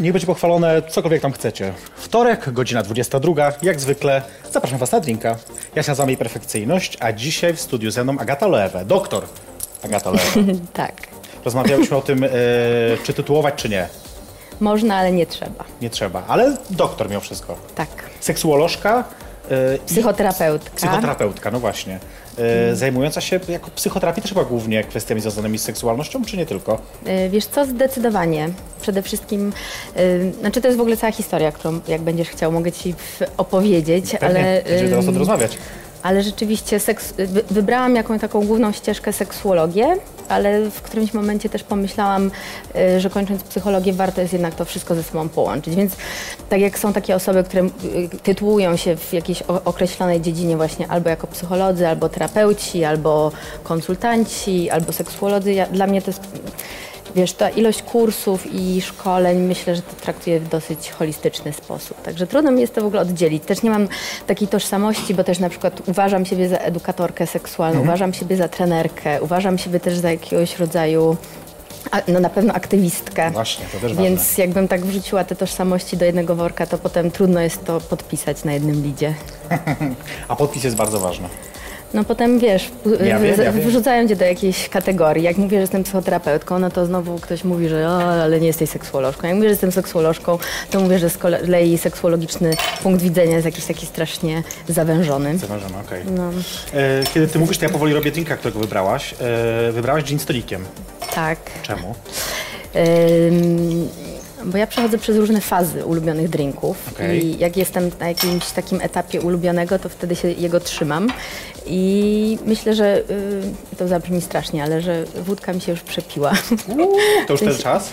[0.00, 1.72] Niech będzie pochwalone cokolwiek tam chcecie.
[1.96, 4.22] Wtorek, godzina 22, jak zwykle
[4.52, 5.36] zapraszam Was na drinka.
[5.74, 9.24] Ja się nazywam jej perfekcyjność, a dzisiaj w studiu ze mną Agata Loewe, doktor
[9.84, 10.54] Agata Loewe.
[10.72, 10.92] Tak.
[11.44, 12.28] Rozmawialiśmy o tym, e,
[13.02, 13.88] czy tytułować, czy nie.
[14.60, 15.64] Można, ale nie trzeba.
[15.82, 17.56] Nie trzeba, ale doktor mimo wszystko.
[17.74, 17.88] Tak.
[18.20, 19.04] Seksuolożka
[19.86, 20.76] Psychoterapeutka.
[20.76, 21.98] psychoterapeutka, no właśnie.
[22.38, 26.78] E, Zajmująca się jako psychoterapii też chyba głównie kwestiami związanymi z seksualnością, czy nie tylko?
[27.06, 28.48] Y, Wiesz co, zdecydowanie.
[28.80, 29.52] Przede wszystkim,
[29.96, 32.94] y, znaczy to jest w ogóle cała historia, którą jak będziesz chciał, mogę Ci
[33.36, 34.62] opowiedzieć, Pewnie, ale...
[34.62, 35.58] będziemy teraz o tym ym, rozmawiać.
[36.02, 39.96] Ale rzeczywiście seks, wy, wybrałam jakąś taką główną ścieżkę seksuologię,
[40.28, 42.30] ale w którymś momencie też pomyślałam,
[42.96, 45.74] y, że kończąc psychologię warto jest jednak to wszystko ze sobą połączyć.
[45.74, 45.96] Więc
[46.48, 47.68] tak jak są takie osoby, które y,
[48.22, 53.32] tytułują się w jakiejś określonej dziedzinie właśnie albo jako psycholodzy, albo terapeuci, albo
[53.62, 56.20] konsultanci, albo seksuolodzy, ja, dla mnie to jest
[57.16, 62.02] Wiesz, ta ilość kursów i szkoleń, myślę, że to traktuję w dosyć holistyczny sposób.
[62.02, 63.44] Także trudno mi jest to w ogóle oddzielić.
[63.44, 63.88] Też nie mam
[64.26, 69.22] takiej tożsamości, bo też na przykład uważam siebie za edukatorkę seksualną, uważam siebie za trenerkę,
[69.22, 71.16] uważam siebie też za jakiegoś rodzaju,
[71.90, 73.30] a, no na pewno aktywistkę.
[73.30, 74.44] Właśnie, to też Więc ważne.
[74.44, 78.52] jakbym tak wrzuciła te tożsamości do jednego worka, to potem trudno jest to podpisać na
[78.52, 79.14] jednym lidzie.
[80.28, 81.28] A podpis jest bardzo ważny.
[81.94, 82.70] No potem wiesz,
[83.06, 83.60] Ja wiem, ja wiem.
[83.68, 85.24] wrzucają cię do jakiejś kategorii.
[85.24, 88.70] Jak mówię, że jestem psychoterapeutką, no to znowu ktoś mówi, że o, ale nie jesteś
[88.70, 89.26] seksuolożką.
[89.26, 90.38] Jak mówię, że jestem seksuolożką,
[90.70, 92.50] to mówię, że z kolei seksuologiczny
[92.82, 95.38] punkt widzenia jest jakiś taki strasznie zawężony.
[95.38, 96.02] Zawężony, okej.
[96.16, 96.30] No,
[96.74, 99.14] E, Kiedy ty mówisz, to ja powoli robię drinka, którego wybrałaś.
[99.20, 100.64] E, Wybrałaś gin z tonikiem.
[101.14, 101.38] tak.
[101.62, 101.94] Czemu?
[104.44, 107.24] Bo ja przechodzę przez różne fazy ulubionych drinków Okej.
[107.26, 111.08] i jak jestem na jakimś takim etapie ulubionego, to wtedy się jego trzymam.
[111.68, 116.32] I myślę, że y, to zabrzmi strasznie, ale że wódka mi się już przepiła.
[117.26, 117.92] To już ten czas?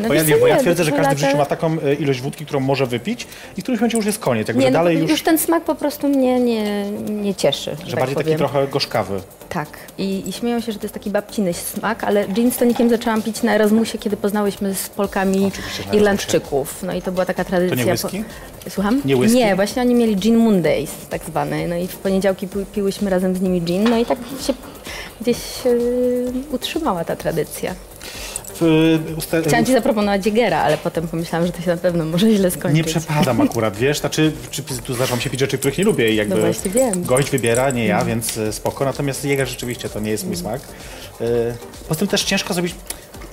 [0.00, 1.76] No Bo ja co, bo ja nie, twierdzę, że każdy w lata- życiu ma taką
[1.80, 4.48] e, ilość wódki, którą może wypić i w którymś momencie już jest koniec.
[4.48, 5.10] Jakby Nie, no, dalej już...
[5.10, 7.70] już, ten smak po prostu mnie nie, nie cieszy.
[7.70, 8.38] że tak bardziej taki powiem.
[8.38, 9.20] trochę gorzkawy.
[9.48, 9.68] Tak.
[9.98, 13.22] I, I śmieją się, że to jest taki babciny smak, ale gin z tonikiem zaczęłam
[13.22, 15.50] pić na Erasmusie, kiedy poznałyśmy z Polkami
[15.92, 16.82] Irlandczyków.
[16.82, 17.76] No i to była taka tradycja.
[17.76, 18.24] To nie whisky?
[18.68, 19.02] Słucham?
[19.04, 19.36] Nie whisky?
[19.38, 21.68] Nie, właśnie oni mieli gin Mondays, tak zwany.
[21.68, 24.52] No i w poniedziałki pi- piłyśmy razem z nimi gin, no i tak się
[25.20, 25.36] gdzieś
[25.66, 25.70] e,
[26.52, 27.74] utrzymała ta tradycja.
[28.62, 32.30] E, usta- Chciałam ci zaproponować Jägera, ale potem pomyślałam, że to się na pewno może
[32.30, 32.76] źle skończyć.
[32.76, 36.16] Nie przepadam akurat, wiesz, znaczy czy, tu zdarzą się pić rzeczy, których nie lubię i
[36.16, 37.02] jakby No właśnie wiem.
[37.04, 38.84] gość wybiera, nie ja, więc e, spoko.
[38.84, 40.60] Natomiast Jäger rzeczywiście to nie jest mój smak.
[41.20, 41.24] E,
[41.88, 42.74] Poza tym też ciężko zrobić,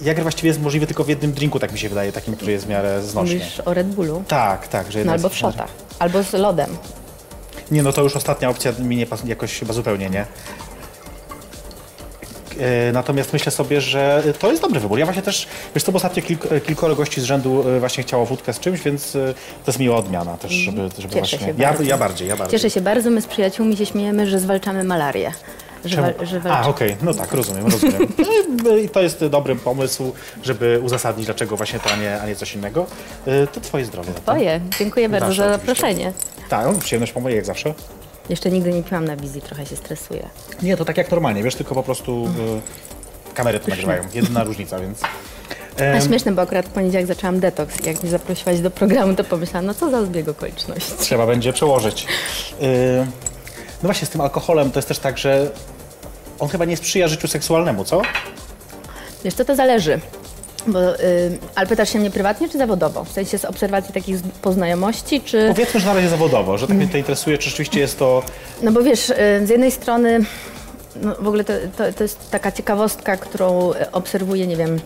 [0.02, 2.66] Jäger właściwie jest możliwy tylko w jednym drinku, tak mi się wydaje, takim, który jest
[2.66, 3.36] w miarę znośny.
[3.36, 4.24] Mówisz o Red Bullu?
[4.28, 4.92] Tak, tak.
[4.92, 5.70] Że No albo w szotach.
[6.00, 6.70] Albo z lodem.
[7.72, 10.26] Nie, no to już ostatnia opcja mi nie pas- jakoś chyba zupełnie nie.
[12.60, 15.00] E, Natomiast myślę sobie, że to jest dobry wybór.
[15.00, 18.26] Ja właśnie też, wiesz co, bo ostatnio kilk, kilkoro gości z rzędu e, właśnie chciało
[18.26, 21.54] wódkę z czymś, więc e, to jest miła odmiana też, żeby, żeby Cieszę właśnie...
[21.58, 22.60] ja, ja bardziej, ja bardziej.
[22.60, 25.32] Cieszę się bardzo, my z przyjaciółmi się śmiejemy, że zwalczamy malarię.
[25.86, 28.08] Że, że A, okej, no tak, rozumiem, rozumiem.
[28.64, 30.14] No I to jest dobry pomysł,
[30.44, 32.86] żeby uzasadnić, dlaczego właśnie to, a nie, a nie coś innego.
[33.54, 34.14] To twoje zdrowie.
[34.14, 34.62] Twoje.
[34.80, 36.14] Dziękuję bardzo Nasze za zaproszenie.
[36.50, 37.74] Tak, no, przyjemność po mojej, jak zawsze.
[38.30, 40.30] Jeszcze nigdy nie piłam na wizji, trochę się stresuję.
[40.62, 42.30] Nie, to tak jak normalnie, wiesz, tylko po prostu
[43.30, 44.04] e, kamery to nagrywają.
[44.14, 45.00] Jedyna różnica, więc...
[45.98, 47.86] A śmieszne, bo akurat w poniedziałek zaczęłam detoks.
[47.86, 50.92] Jak mnie zaprosiłaś do programu, to pomyślałam, no co za zbieg okoliczności.
[51.00, 52.08] Trzeba będzie przełożyć.
[52.62, 52.68] Yy,
[53.84, 55.52] No właśnie, z tym alkoholem to jest też tak, że
[56.40, 58.02] on chyba nie sprzyja życiu seksualnemu, co?
[59.24, 60.00] Wiesz co, to zależy.
[60.68, 63.04] Bo, y, ale pytasz się mnie prywatnie czy zawodowo?
[63.04, 65.48] W sensie z obserwacji takich poznajomości, czy...
[65.48, 68.24] Powiedzmy, że na razie zawodowo, że tak mnie to interesuje, czy rzeczywiście jest to...
[68.62, 69.14] No bo wiesz, y,
[69.46, 70.20] z jednej strony
[70.96, 74.80] no w ogóle to, to, to jest taka ciekawostka, którą obserwuję, nie wiem,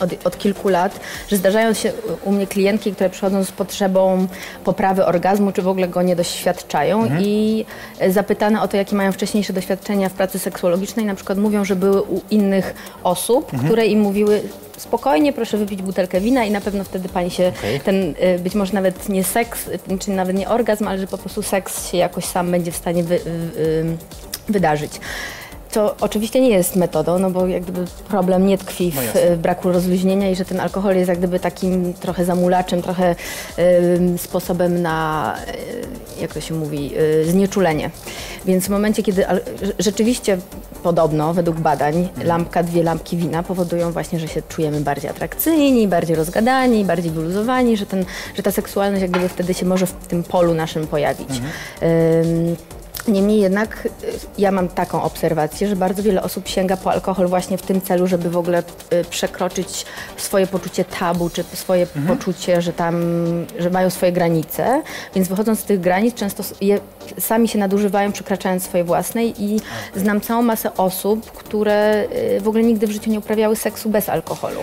[0.00, 1.92] od, od kilku lat, że zdarzają się
[2.24, 4.26] u mnie klientki, które przychodzą z potrzebą
[4.64, 7.64] poprawy orgazmu, czy w ogóle go nie doświadczają i
[8.02, 11.76] y, zapytane o to, jakie mają wcześniejsze doświadczenia w pracy seksuologicznej, na przykład mówią, że
[11.76, 14.42] były u innych osób, które im mówiły
[14.80, 17.80] spokojnie, proszę wypić butelkę wina i na pewno wtedy pani się, Okej.
[17.80, 21.18] ten y, być może nawet nie seks, y, czy nawet nie orgazm, ale że po
[21.18, 23.18] prostu seks się jakoś sam będzie w stanie wy, y,
[23.58, 23.96] y,
[24.48, 24.92] wydarzyć.
[25.72, 28.94] To oczywiście nie jest metodą, no bo jak gdyby problem nie tkwi w,
[29.30, 33.14] No braku rozluźnienia i że ten alkohol jest jak gdyby takim trochę zamulaczem, trochę
[33.96, 35.36] ym, sposobem na,
[36.18, 37.90] y, jak to się mówi, y, znieczulenie.
[38.44, 40.38] Więc w momencie, kiedy al- rze- rzeczywiście
[40.82, 46.16] podobno, według badań, lampka, dwie lampki wina powodują właśnie, że się czujemy bardziej atrakcyjni, bardziej
[46.16, 48.04] rozgadani, bardziej wyluzowani, że, ten,
[48.36, 51.28] że ta seksualność jak gdyby wtedy się może w tym polu naszym pojawić.
[51.82, 52.56] Ym,
[53.08, 53.90] Niemniej jednak y,
[54.38, 58.06] ja mam taką obserwację, że bardzo wiele osób sięga po alkohol właśnie w tym celu,
[58.06, 58.62] żeby w ogóle
[58.92, 59.86] y, przekroczyć
[60.16, 62.94] swoje poczucie tabu, czy swoje poczucie, że tam,
[63.58, 64.82] że mają swoje granice,
[65.14, 66.80] więc wychodząc z tych granic często je
[67.18, 69.60] sami się nadużywają, przekraczając swoje własne i
[69.96, 72.04] znam całą masę osób, które
[72.36, 74.60] y, w ogóle nigdy w życiu nie uprawiały seksu bez alkoholu.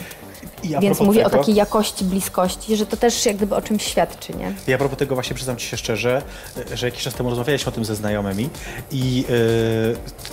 [0.63, 3.61] I a Więc mówię tego, o takiej jakości bliskości, że to też jak gdyby o
[3.61, 4.53] czymś świadczy, nie?
[4.67, 6.21] Ja a propos tego właśnie przyznam Ci się szczerze,
[6.73, 8.49] że jakiś czas temu rozmawialiśmy o tym ze znajomymi
[8.91, 9.25] i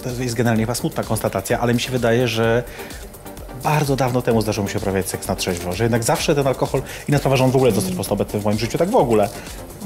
[0.05, 2.63] yy, to jest generalnie chyba smutna konstatacja, ale mi się wydaje, że
[3.63, 6.83] bardzo dawno temu zdarzyło mi się uprawiać seks na trzeźwo, że jednak zawsze ten alkohol,
[7.09, 8.97] inna sprawa, że on w ogóle jest dosyć mocno obecny w moim życiu, tak w
[8.97, 9.29] ogóle,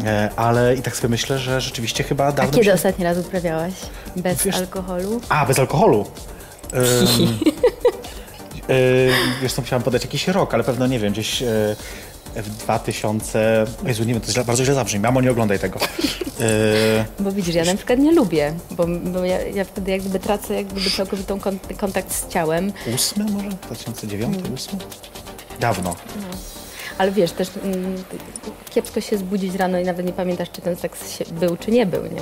[0.04, 2.72] e, ale i tak sobie myślę, że rzeczywiście chyba A dawno mi kiedy się...
[2.72, 3.72] ostatni raz uprawiałaś
[4.16, 5.20] bez Wiesz- alkoholu?
[5.28, 6.06] A, bez alkoholu.
[6.72, 6.78] Yy,
[9.42, 11.76] wiesz co, musiałam podać jakiś rok, ale pewno nie wiem, gdzieś yy,
[12.42, 13.66] w 2000...
[13.84, 15.00] Jezu, nie wiem, to źle, bardzo źle zabrzmi.
[15.00, 15.80] Mamo, nie oglądaj tego.
[16.38, 20.18] Yy, Bo widzisz, ja na przykład nie lubię, bo, bo ja, ja wtedy jak gdyby
[20.18, 22.72] tracę jak gdyby całkowitą kon, kontakt z ciałem.
[22.94, 23.48] ósmy może?
[23.48, 24.78] 2009, ósmy?
[25.60, 25.94] Dawno.
[26.98, 28.04] Ale wiesz, też mm,
[28.70, 32.02] kiepsko się zbudzić rano i nawet nie pamiętasz, czy ten seks był, czy nie był,
[32.02, 32.20] nie?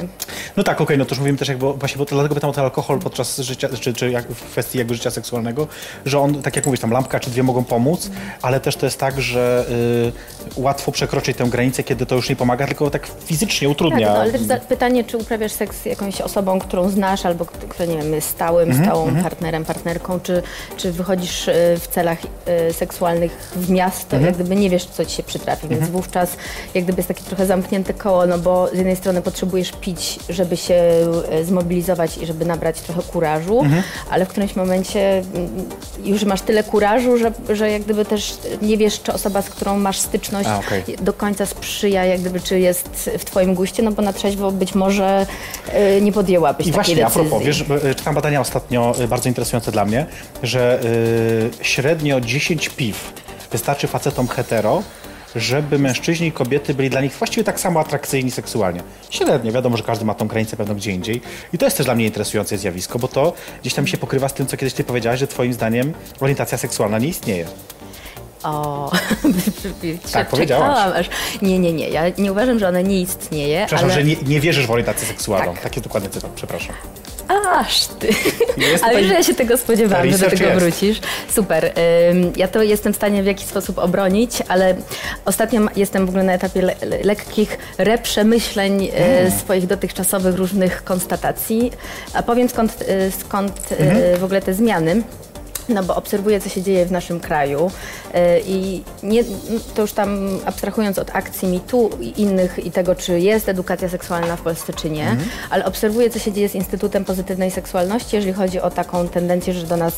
[0.57, 2.53] No tak, okej, no to już mówimy też jakby, właśnie, bo to, dlatego pytam o
[2.53, 5.67] ten alkohol podczas życia, czy, czy jak w kwestii jakby życia seksualnego,
[6.07, 8.11] że on, tak jak mówisz, tam lampka czy dwie mogą pomóc,
[8.43, 9.65] ale też to jest tak, że
[10.57, 14.09] y, łatwo przekroczyć tę granicę, kiedy to już nie pomaga, tylko tak fizycznie Tak, utrudnia.
[14.13, 17.85] no, ale też za, pytanie, czy uprawiasz seks z jakąś osobą, którą znasz, albo która,
[17.87, 20.43] nie wiem, jest stałym, Mhm, stałą partnerem, partnerką, czy,
[20.77, 22.19] czy wychodzisz y, w celach
[22.71, 24.25] y, seksualnych w miasto, Mhm.
[24.27, 26.37] jak gdyby nie wiesz, co ci się przytrafi, więc wówczas
[26.75, 30.57] jak gdyby jest takie trochę zamknięte koło, no bo z jednej strony potrzebujesz pić, żeby
[30.57, 30.75] się
[31.41, 33.83] y, zmobilizować i żeby nabrać trochę kurażu, Mhm.
[34.11, 35.51] ale w którymś momencie mm,
[36.05, 39.79] już masz tyle kurażu, że, że jak gdyby też nie wiesz, czy osoba, z którą
[39.79, 40.83] masz styczność, A, okej.
[41.03, 44.75] do końca sprzyja, jak gdyby, czy jest w Twoim guście, no bo na trzeźwo być
[44.75, 45.27] może
[45.97, 47.29] y, nie podjęłabyś I takiej właśnie, a decyzji.
[47.31, 47.61] propos, wiesz,
[47.91, 50.07] y, czytam badania ostatnio bardzo interesujące dla mnie,
[50.43, 53.13] że y, średnio 10 piw
[53.53, 54.83] wystarczy facetom hetero,
[55.37, 58.83] żeby mężczyźni i kobiety byli dla nich właściwie tak samo atrakcyjni seksualnie.
[59.11, 61.23] Średnio, wiadomo, że każdy ma tą granicę pewno gdzie indziej.
[61.53, 64.35] I to jest też dla mnie interesujące zjawisko, bo to gdzieś tam się pokrywa z
[64.35, 67.47] tym, co kiedyś ty powiedziałaś, że twoim zdaniem orientacja seksualna nie istnieje.
[68.43, 68.93] O,
[70.13, 70.29] Tak,
[70.95, 71.11] aż.
[71.43, 71.89] Nie, nie, nie.
[71.89, 73.95] Ja nie uważam, że ona nie istnieje, Przepraszam, ale...
[73.95, 75.53] że nie, nie wierzysz w orientację seksualną.
[75.53, 75.63] Tak.
[75.63, 76.75] Taki dokładny cytat, przepraszam.
[77.53, 78.09] Aż ty.
[78.57, 80.61] Jest Ale że ja się tego spodziewałam, że do tego jest.
[80.61, 81.01] wrócisz.
[81.35, 81.73] Super.
[82.37, 84.75] Ja to jestem w stanie w jakiś sposób obronić, ale
[85.25, 89.27] ostatnio jestem w ogóle na etapie le le lekkich reprzemyśleń Mm.
[89.27, 91.73] y, swoich dotychczasowych różnych konstatacji.
[92.15, 94.19] A powiem skąd, y, skąd y, Mhm.
[94.21, 95.03] w ogóle te zmiany.
[95.69, 97.71] No bo obserwuję, co się dzieje w naszym kraju
[98.15, 99.25] y, i nie,
[99.75, 104.37] to już tam abstrahując od akcji MeToo i innych i tego, czy jest edukacja seksualna
[104.37, 105.29] w Polsce, czy nie, Mhm.
[105.51, 109.67] ale obserwuję, co się dzieje z Instytutem Pozytywnej Seksualności, jeżeli chodzi o taką tendencję, że
[109.67, 109.95] do nas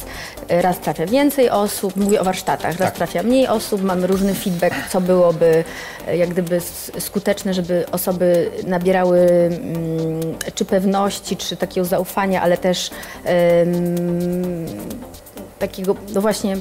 [0.52, 2.94] y, raz trafia więcej osób, mówię o warsztatach, raz Tak.
[2.94, 5.64] trafia mniej osób, mamy różny feedback, co byłoby
[6.08, 6.60] y, jak gdyby
[6.98, 10.20] skuteczne, żeby osoby nabierały mm,
[10.54, 12.90] czy pewności, czy takiego zaufania, ale też
[13.62, 14.66] ym,
[15.58, 16.56] takiego, no właśnie,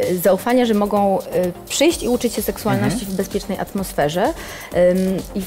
[0.00, 1.22] y, zaufania, że mogą y,
[1.68, 4.32] przyjść i uczyć się seksualności w bezpiecznej atmosferze.
[5.34, 5.42] I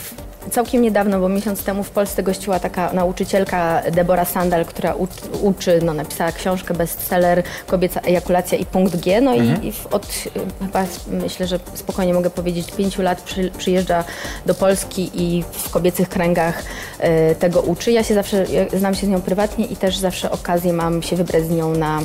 [0.52, 4.96] całkiem niedawno, bo miesiąc temu w Polsce gościła taka nauczycielka Debora Sandal, która
[5.42, 9.22] uczy, no, napisała książkę bestseller Kobieca ejakulacja i punkt G.
[9.22, 10.08] No i, i w, od
[10.60, 14.04] chyba myślę, że spokojnie mogę powiedzieć, pięciu lat przy, przyjeżdża
[14.46, 16.64] do Polski i w kobiecych kręgach
[17.32, 17.92] y, tego uczy.
[17.92, 21.16] Ja się zawsze, ja znam się z nią prywatnie i też zawsze okazję mam się
[21.16, 22.02] wybrać z nią na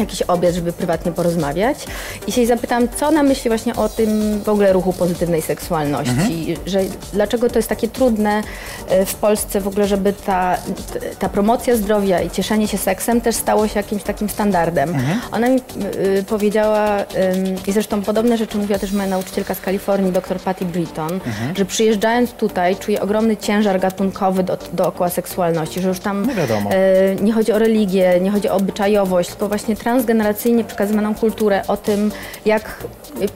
[0.00, 1.78] jakiś obiad, żeby prywatnie porozmawiać.
[2.26, 6.56] I się jej zapytałam, co ona myśli właśnie o tym w ogóle ruchu pozytywnej seksualności,
[6.66, 6.80] że
[7.12, 8.42] dlaczego to jest takie trudne
[8.88, 10.56] e, w Polsce w ogóle, żeby ta,
[11.18, 14.94] ta promocja zdrowia i cieszenie się seksem też stało się jakimś takim standardem.
[15.32, 17.04] Ona mi y, powiedziała, ym,
[17.66, 21.20] i zresztą podobne rzeczy mówiła też moja nauczycielka z Kalifornii, dr Patty Britton,
[21.56, 26.70] że przyjeżdżając tutaj czuje ogromny ciężar gatunkowy do, dookoła seksualności, że już tam No wiadomo.
[26.70, 31.76] e, nie chodzi o religię, nie chodzi o obyczajowość, tylko właśnie transgeneracyjnie przekazywaną kulturę o
[31.76, 32.12] tym,
[32.44, 32.84] jak.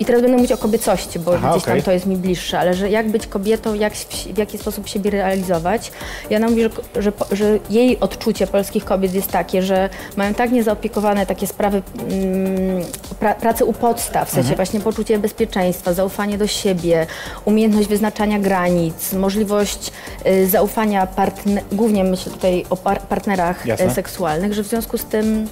[0.01, 1.75] I teraz będę mówić o kobiecości, bo Aha, gdzieś okej.
[1.75, 3.93] tam to jest mi bliższe, ale że jak być kobietą, jak,
[4.35, 5.93] w jaki sposób siebie realizować.
[6.31, 6.71] I ona mówi, że,
[7.03, 12.85] że, że jej odczucie polskich kobiet jest takie, że mają tak niezaopiekowane takie sprawy mm,
[13.21, 14.57] pra, pracy u podstaw, w sensie Mhm.
[14.57, 17.07] właśnie poczucie bezpieczeństwa, zaufanie do siebie,
[17.45, 19.93] umiejętność wyznaczania granic, możliwość
[20.27, 23.87] y, zaufania, partne, głównie myślę tutaj o par, partnerach Jasne.
[23.87, 25.49] y, seksualnych, że w związku z tym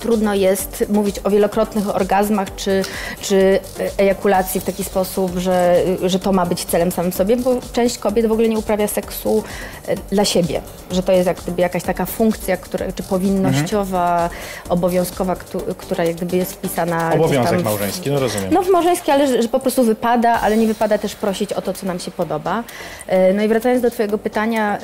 [0.00, 2.82] trudno jest mówić o wielokrotnych orgazmach czy,
[3.20, 3.60] czy
[3.98, 8.26] ejakulacji w taki sposób, że, że to ma być celem samym sobie, bo część kobiet
[8.26, 9.44] w ogóle nie uprawia seksu
[9.88, 14.30] e, dla siebie, że to jest jak gdyby jakaś taka funkcja, która, czy powinnościowa,
[14.68, 18.48] obowiązkowa, któ- która jak gdyby jest wpisana Obowiązek w- małżeński, no rozumiem.
[18.52, 21.62] no w małżeńskie, ale że, że po prostu wypada, ale nie wypada też prosić o
[21.62, 22.64] to, co nam się podoba.
[23.06, 24.78] E, No i wracając do Twojego pytania,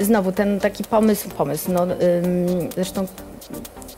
[0.00, 1.86] znowu ten taki pomysł, pomysł, no
[2.74, 3.06] zresztą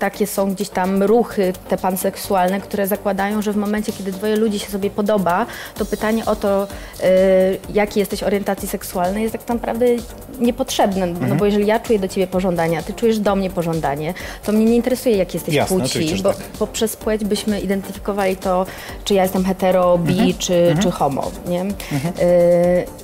[0.02, 4.58] takie są gdzieś tam ruchy te panseksualne, które zakładają, że w momencie, kiedy dwoje ludzi
[4.58, 5.46] się sobie podoba,
[5.78, 7.06] to pytanie o to, y,
[7.74, 9.86] jakiej jesteś orientacji seksualnej jest tak naprawdę
[10.40, 11.28] niepotrzebne, Mhm.
[11.30, 14.52] no bo jeżeli ja czuję do ciebie pożądanie, a ty czujesz do mnie pożądanie, to
[14.52, 16.42] mnie nie interesuje, jaki jesteś Jasne, płci, bo tak.
[16.58, 18.66] poprzez płeć byśmy identyfikowali to,
[19.04, 20.34] czy ja jestem hetero, bi, Mhm.
[20.38, 21.62] czy, czy homo, nie?
[21.62, 21.66] Y,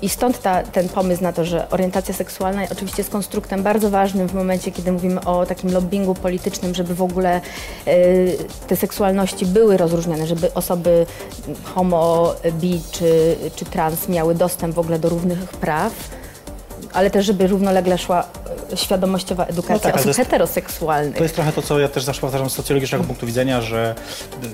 [0.02, 4.28] I stąd ta, ten pomysł na to, że orientacja seksualna oczywiście jest konstruktem bardzo ważnym
[4.28, 7.40] w momencie, kiedy mówimy o takim lobbingu politycznym, żeby w ogóle
[7.88, 11.06] y, te seksualności były rozróżniane, żeby osoby
[11.64, 15.92] homo, bi czy, czy trans miały dostęp w ogóle do równych praw.
[16.92, 18.24] Ale też, żeby równolegle szła
[18.74, 21.16] świadomościowa edukacja No tak, osób jest- heteroseksualnych.
[21.16, 23.94] To jest trochę to, co ja też zawsze powtarzam z socjologicznego punktu widzenia, że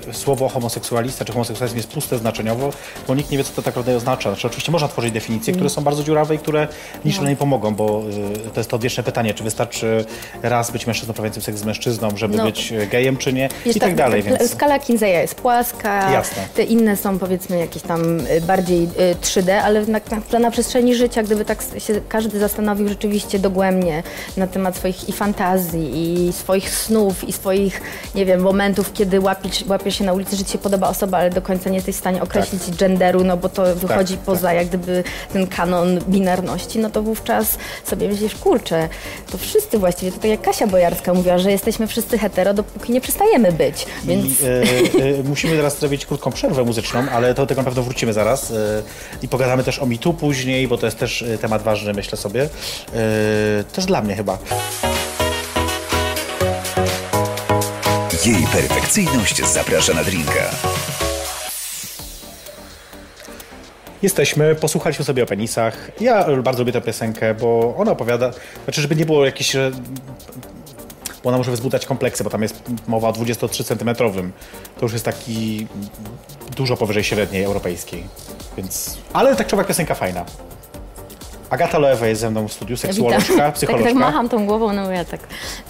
[0.09, 2.69] y, słowo homoseksualista czy homoseksualizm jest puste znaczeniowo,
[3.07, 4.29] bo nikt nie wie, co to tak naprawdę oznacza.
[4.29, 6.67] Znaczy, oczywiście można tworzyć definicje, które są bardzo dziurawe i które
[7.05, 8.03] niczym nie pomogą, bo
[8.47, 10.05] y, to jest to odwieczne pytanie, czy wystarczy
[10.43, 12.43] raz być mężczyzną prawiającym seks z mężczyzną, żeby No.
[12.45, 14.23] być y, gejem, czy nie Wiesz, i tak dalej.
[14.23, 14.51] ta- Więc...
[14.51, 16.43] Skala Kinseya jest płaska, Jasne.
[16.55, 19.99] te inne są powiedzmy jakieś tam y, bardziej y, 3D, ale na,
[20.31, 24.03] na, na przestrzeni życia, gdyby tak się każdy zastanowił rzeczywiście dogłębnie
[24.37, 27.81] na temat swoich i fantazji, i swoich snów, i swoich,
[28.15, 31.29] nie wiem, momentów, kiedy łapiesz, łapiesz się na ulicy, że ci się podoba osoba, ale
[31.29, 34.25] do końca nie jesteś w stanie określić genderu, no bo to wychodzi tak.
[34.25, 38.89] poza jak gdyby ten kanon binarności, no to wówczas sobie myślisz, kurczę,
[39.31, 43.01] to wszyscy właściwie, to tak jak Kasia Bojarska mówiła, że jesteśmy wszyscy hetero, dopóki nie
[43.01, 44.41] przestajemy być, więc...
[44.41, 48.13] I, e, e, musimy teraz zrobić krótką przerwę muzyczną, ale to tego na pewno wrócimy
[48.13, 48.51] zaraz.
[48.51, 48.83] E,
[49.21, 52.43] I pogadamy też o mitu później, bo to jest też e, temat ważny, myślę sobie.
[52.43, 52.47] E,
[53.73, 54.37] też dla mnie chyba.
[58.25, 60.49] Jej perfekcyjność zaprasza na drinka.
[64.01, 65.91] Jesteśmy, posłuchaliśmy sobie o penisach.
[66.01, 68.31] Ja bardzo lubię tę piosenkę, bo ona opowiada,
[68.63, 69.71] znaczy, żeby nie było jakiś e,
[71.25, 73.95] bo ona może wzbudzać kompleksy, bo tam jest mowa o 23 cm.
[74.77, 75.67] To już jest taki
[76.55, 78.03] dużo powyżej średniej europejskiej.
[78.57, 78.97] Więc...
[79.13, 80.25] Ale tak czy owak piosenka fajna.
[81.49, 83.85] Agata Loewa jest ze mną w studiu, seksuolożka, psycholożka.
[83.85, 85.19] Tak, tak macham tą głową, no ja tak.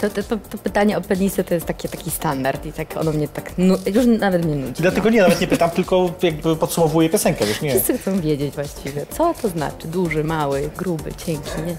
[0.00, 3.12] To, to, to, to pytanie o penisy to jest taki, taki standard i tak ono
[3.12, 4.80] mnie tak, nu, już nawet mnie nudzi.
[4.80, 7.70] I dlatego nie, nawet nie pytam, tylko jakby podsumowuję piosenkę, wiesz, nie.
[7.70, 11.76] Wszyscy chcą wiedzieć właściwie, co to znaczy duży, mały, gruby, cienki, nie?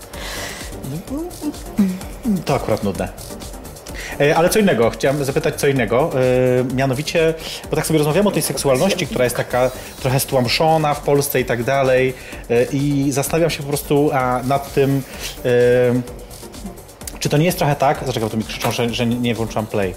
[2.45, 3.09] To akurat nudne.
[4.21, 7.33] E, Ale co innego, chciałem zapytać co innego, e, mianowicie,
[7.69, 9.71] bo tak sobie rozmawiamy o tej seksualności, która jest taka
[10.01, 12.13] trochę stłamszona w Polsce i tak dalej
[12.49, 14.11] e, i zastanawiam się po prostu
[14.43, 15.01] nad tym,
[17.19, 19.93] czy to nie jest trochę tak, zaczekaj, tu mi krzyczą, że, że nie włączyłam play?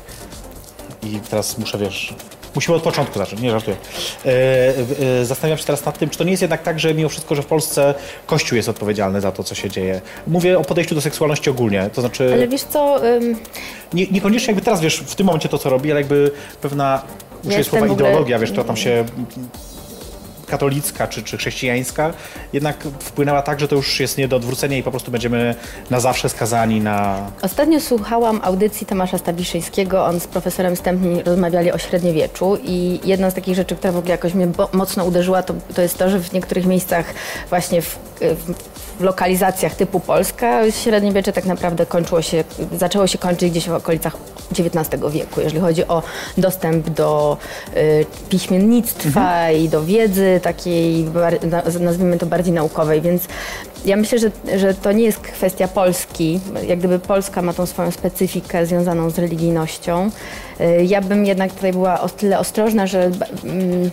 [1.03, 2.15] I teraz muszę, wiesz,
[2.54, 3.76] musimy od początku zacząć, nie żartuję.
[4.26, 4.30] E,
[5.21, 7.35] e, zastanawiam się teraz nad tym, czy to nie jest jednak tak, że mimo wszystko,
[7.35, 7.95] że w Polsce
[8.26, 10.00] Kościół jest odpowiedzialny za to, co się dzieje.
[10.26, 12.30] Mówię o podejściu do seksualności ogólnie, to znaczy...
[12.33, 13.37] Ale wiesz co, ym,
[13.92, 16.30] Nie, niekoniecznie jakby teraz wiesz w tym momencie to, co robi, ale jakby
[16.61, 17.02] pewna
[17.45, 19.04] użyję słowa ogóle- ideologia, wiesz, która tam się
[20.50, 22.12] katolicka czy, czy chrześcijańska
[22.52, 25.54] jednak wpłynęła tak, że to już jest nie do odwrócenia i po prostu będziemy
[25.90, 27.30] na zawsze skazani na...
[27.42, 33.35] Ostatnio słuchałam audycji Tomasza Stabiszyńskiego, on z profesorem Stępni rozmawiali o średniowieczu i jedna z
[33.35, 36.33] takich rzeczy, która w ogóle jakoś mnie mocno uderzyła, to, to jest to, że w
[36.33, 37.14] niektórych miejscach
[37.49, 38.54] właśnie w, w,
[39.00, 42.45] w lokalizacjach typu Polska średniowiecze tak naprawdę kończyło się,
[42.78, 44.16] zaczęło się kończyć gdzieś w okolicach
[44.50, 46.02] XIX wieku, jeżeli chodzi o
[46.38, 47.37] dostęp do
[47.76, 51.07] y, piśmiennictwa i do wiedzy takiej,
[51.80, 53.23] nazwijmy to bardziej naukowej, więc
[53.85, 56.40] ja myślę, że, że to nie jest kwestia Polski.
[56.66, 60.11] Jak gdyby Polska ma tą swoją specyfikę związaną z religijnością.
[60.61, 63.11] Y, Ja bym jednak tutaj była o tyle ostrożna, że,
[63.45, 63.90] mm,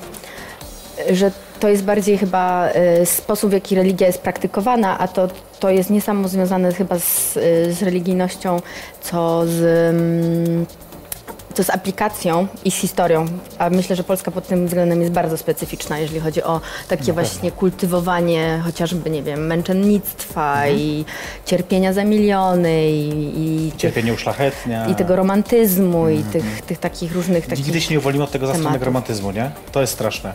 [1.11, 2.69] że to jest bardziej chyba
[3.01, 5.27] y, sposób, w jaki religia jest praktykowana, a to,
[5.59, 8.61] to jest nie samo związane chyba z, y, z religijnością,
[9.01, 9.61] co z,
[9.95, 10.65] mm,
[11.55, 13.25] to z aplikacją i z historią.
[13.57, 17.51] A myślę, że Polska pod tym względem jest bardzo specyficzna, jeżeli chodzi o takie właśnie
[17.51, 21.05] kultywowanie chociażby, nie wiem, męczennictwa i
[21.45, 24.87] cierpienia za miliony i, i, Cierpienie uszlachetnia.
[24.87, 28.51] i tego romantyzmu i tych, tych takich różnych takich Nigdy się nie uwolnimy od tego
[28.51, 28.83] tematów.
[28.83, 29.51] romantyzmu, nie?
[29.71, 30.33] To jest straszne.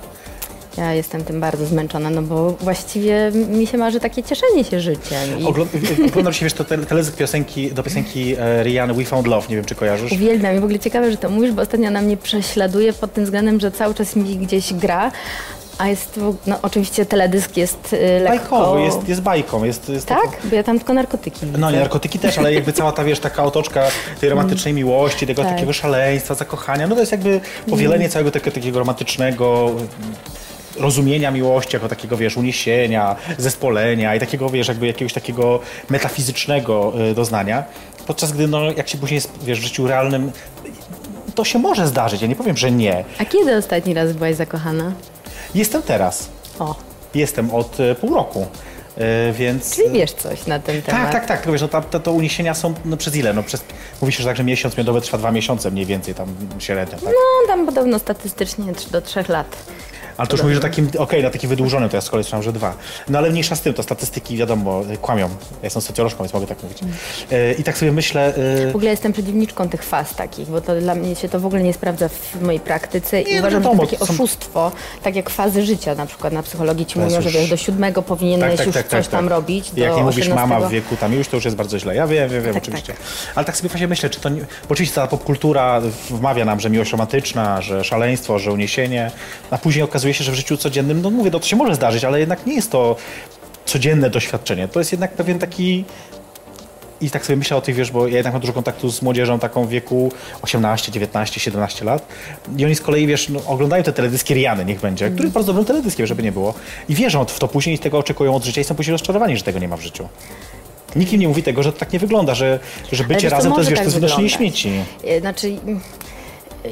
[0.78, 5.40] Ja jestem tym bardzo zmęczona, no bo właściwie mi się marzy takie cieszenie się życiem.
[5.40, 5.44] I
[6.08, 9.56] Oglądam się, wiesz, to te- teledysk piosenki, do piosenki e, Rihanny We Found Love, nie
[9.56, 10.12] wiem, czy kojarzysz?
[10.12, 13.24] uwielbiam i w ogóle ciekawe, że to mówisz, bo ostatnio ona mnie prześladuje pod tym
[13.24, 15.12] względem, że cały czas mi gdzieś gra,
[15.78, 18.56] a jest, no oczywiście teledysk jest y, lekko...
[18.58, 19.64] Bajkowy, jest, jest bajką.
[19.64, 20.18] Jest, jest Tak?
[20.22, 23.20] taką- Bo ja tam tylko narkotyki No nie, narkotyki też, ale jakby cała ta, wiesz,
[23.20, 23.82] taka otoczka
[24.20, 25.52] tej romantycznej miłości, tego Tak.
[25.52, 29.88] takiego szaleństwa, zakochania, no to jest jakby powielenie całego takiego, takiego romantycznego mm,
[30.76, 35.60] rozumienia miłości, jako takiego, wiesz, uniesienia, zespolenia i takiego, wiesz, jakby jakiegoś takiego
[35.90, 37.64] metafizycznego y, doznania.
[38.06, 40.32] Podczas gdy, no, jak się później, jest, wiesz, w życiu realnym,
[41.34, 43.04] to się może zdarzyć, ja nie powiem, że nie.
[43.18, 44.92] A kiedy ostatni raz byłaś zakochana?
[45.54, 46.28] Jestem teraz.
[46.58, 46.74] O,
[47.14, 48.46] Jestem od y, pół roku.
[48.98, 49.76] Y, Więc.
[49.76, 51.02] czyli wiesz coś na ten temat.
[51.02, 51.38] Tak, tak, tak.
[51.38, 53.32] Tylko wiesz, no, ta, te, to uniesienia są no, przez ile?
[53.32, 53.64] No, przez,
[54.00, 56.94] mówi się, że tak, że miesiąc miodowy trwa dwa miesiące mniej więcej tam średnio.
[56.98, 57.04] Tak?
[57.04, 59.56] No tam podobno statystycznie trz- do trzech lat.
[60.16, 62.42] Ale to już mówisz, że takim, okej, na taki wydłużony, to ja z kolei słyszałem,
[62.42, 62.75] że dwa.
[63.09, 65.28] No ale mniejsza z tym, to statystyki wiadomo, kłamią.
[65.28, 66.78] Ja jestem socjolożką, więc mogę tak mówić.
[67.33, 68.35] Y, I tak sobie myślę,
[68.69, 71.47] y, W ogóle jestem przeciwniczką tych faz takich, bo to dla mnie się to w
[71.47, 74.12] ogóle nie sprawdza w mojej praktyce i Nie, no uważam, wiadomo, że to takie są-
[74.14, 77.57] oszustwo, tak jak fazy życia na przykład na psychologii ci mówią, że już- wiesz, do
[77.57, 80.49] siódmego powinieneś już coś tam robić, do Jak nie mówisz 18.
[80.49, 81.95] mama w wieku tam już, to już jest bardzo źle.
[81.95, 82.92] Ja wiem, wiem, wiem, Tak, oczywiście.
[82.92, 83.02] tak.
[83.35, 84.40] Ale tak sobie właśnie myślę, czy to nie...
[84.40, 89.11] Bo oczywiście ta popkultura wmawia nam, że miłość romantyczna, że szaleństwo, że uniesienie,
[89.50, 92.04] a później okazuje się, że w życiu codziennym, no mówię, no to się może zdarzyć,
[92.04, 92.97] ale jednak nie jest to
[93.66, 94.68] codzienne doświadczenie.
[94.68, 95.85] To jest jednak pewien taki...
[97.00, 99.38] I tak sobie myślę o tych, wiesz, bo ja jednak mam dużo kontaktu z młodzieżą
[99.38, 102.06] taką w wieku 18, 19, 17 lat.
[102.59, 105.47] I oni z kolei, wiesz, no, oglądają te teledyski Riany, niech będzie, który jest bardzo
[105.52, 106.54] dobrym teledyskiem, żeby nie było.
[106.88, 109.42] I wierzą w to później i tego oczekują od życia i są później rozczarowani, że
[109.42, 110.09] tego nie ma w życiu.
[110.97, 112.59] Nikt im nie mówi tego, że to tak nie wygląda, że,
[112.92, 114.32] że bycie razem to jest, może wiesz, tak to jest wyglądać.
[114.32, 114.71] śmieci.
[115.04, 115.56] E, Znaczy,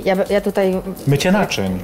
[0.05, 0.73] ja, ja tutaj
[1.07, 1.79] Mycie naczyń.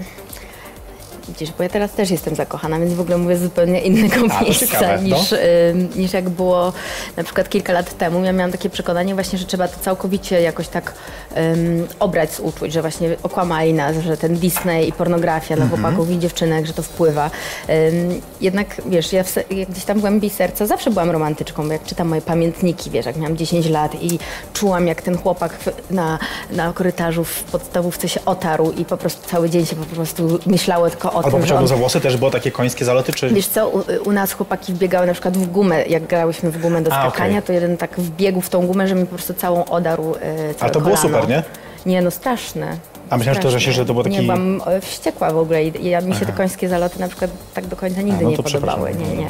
[1.28, 4.42] Widzisz, bo ja teraz też jestem zakochana, więc w ogóle mówię z zupełnie innego A,
[4.42, 5.16] miejsca ciekawe, no.
[5.16, 6.72] niż, ym, niż jak było
[7.16, 8.24] na przykład kilka lat temu.
[8.24, 10.94] Ja miałam takie przekonanie właśnie, że trzeba to całkowicie jakoś tak
[11.36, 15.68] ym, obrać z uczuć, że właśnie okłamali nas, że ten Disney i pornografia Mhm.
[15.68, 17.30] dla chłopaków i dziewczynek, że to wpływa.
[17.70, 21.72] Ym, jednak wiesz, ja, w, ja gdzieś tam w głębi serca zawsze byłam romantyczką, bo
[21.72, 24.18] jak czytam moje pamiętniki, wiesz, jak miałam 10 lat i
[24.52, 26.18] czułam jak ten chłopak w- na,
[26.50, 30.90] na korytarzu w podstawówce się otarł i po prostu cały dzień się po prostu myślało
[30.90, 31.68] tylko o Albo tym, że on...
[31.68, 33.28] za włosy, też było takie końskie zaloty, czy...
[33.28, 36.82] Wiesz co, u, u nas chłopaki wbiegały na przykład w gumę, jak grałyśmy w gumę
[36.82, 37.42] do A, skakania, okej.
[37.46, 40.54] to jeden tak wbiegł w tą gumę, że mi po prostu całą odarł e, całe
[40.60, 41.16] Ale to było kolano.
[41.18, 41.42] super, nie?
[41.86, 42.76] Nie, no straszne.
[43.10, 45.38] A myślałem, że to, że się- że to było taki- Nie, byłam e, wściekła w
[45.38, 48.22] ogóle i ja, mi się te końskie zaloty na przykład tak do końca nigdy A,
[48.22, 48.94] no nie to podobały.
[48.94, 49.28] Nie, nie.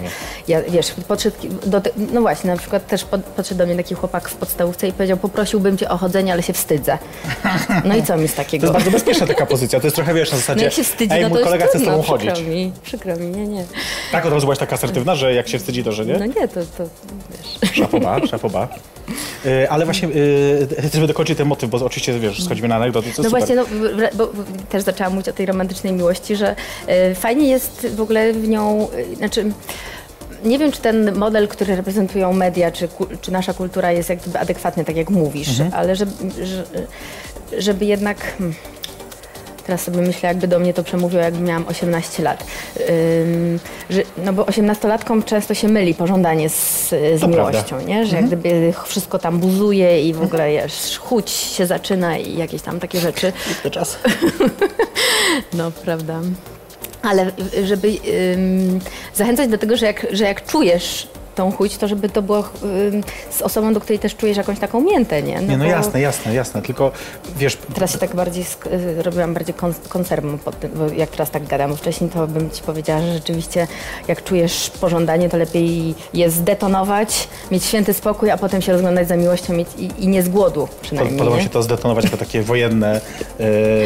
[0.48, 1.36] Ja, wiesz, podszedł
[1.66, 4.88] do te, no właśnie, na przykład też pod, podszedł do mnie taki chłopak w podstawówce
[4.88, 6.98] i powiedział, poprosiłbym cię o chodzenie, ale się wstydzę.
[7.84, 8.66] No i co mi z To takiego?
[8.66, 11.14] jest bardzo bezpieczna taka pozycja, to jest trochę, wiesz, na zasadzie, no jak się wstydzi,
[11.14, 12.30] ej, no mój to kolega chce z tobą chodzić.
[12.32, 13.64] przykro mi, przykro mi, nie, nie.
[14.12, 16.18] Tak, od razu byłaś taka asertywna, że jak się wstydzi, to że nie?
[16.18, 16.84] No nie, to, to
[17.62, 17.72] wiesz.
[17.72, 18.68] Szapoba, szapoba.
[19.46, 20.08] Y, ale właśnie,
[20.94, 23.30] żeby dokończyć ten motyw, bo oczywiście, wiesz, schodzimy na anegdoty, to No super.
[23.30, 23.64] właśnie, no,
[24.14, 24.30] bo,
[24.68, 28.88] też zaczęłam mówić o tej romantycznej miłości, że e, fajnie jest w ogóle w nią,
[29.12, 29.52] e, znaczy
[30.44, 32.88] nie wiem, czy ten model, który reprezentują media, czy,
[33.20, 36.12] czy nasza kultura jest adekwatny, tak jak mówisz, ale żeby,
[36.46, 36.64] że,
[37.58, 38.18] żeby jednak...
[38.38, 38.54] hmm,
[39.66, 42.46] Teraz sobie myślę, jakby do mnie to przemówiło, jakby miałam 18 lat.
[42.80, 43.58] Ym,
[43.90, 47.86] że, no bo 18-latkom często się myli pożądanie z, z To miłością, prawda.
[47.88, 48.06] nie?
[48.06, 52.62] Że jak gdyby wszystko tam buzuje i w ogóle wiesz, chuć się zaczyna i jakieś
[52.62, 53.32] tam takie rzeczy.
[53.62, 53.98] To czas.
[55.52, 56.20] No, prawda.
[57.02, 57.32] Ale
[57.64, 57.88] żeby
[58.34, 58.80] ym,
[59.14, 62.44] zachęcać do tego, że jak, że jak czujesz tą chuć, to żeby to było
[63.30, 65.34] z osobą, do której też czujesz jakąś taką miętę, nie?
[65.34, 66.92] Nie, no bo jasne, jasne, jasne, tylko
[67.36, 68.44] wiesz, Teraz się tak bardziej
[68.98, 72.50] y, robiłam bardziej kons- konserwą pod tym, bo jak teraz tak gadam, wcześniej to bym
[72.50, 73.66] ci powiedziała, że rzeczywiście
[74.08, 79.16] jak czujesz pożądanie, to lepiej je zdetonować, mieć święty spokój, a potem się rozglądać za
[79.16, 79.66] miłością i,
[79.98, 81.18] i nie z głodu przynajmniej.
[81.18, 81.44] Podoba mi nie?
[81.48, 83.00] się to zdetonować jako takie wojenne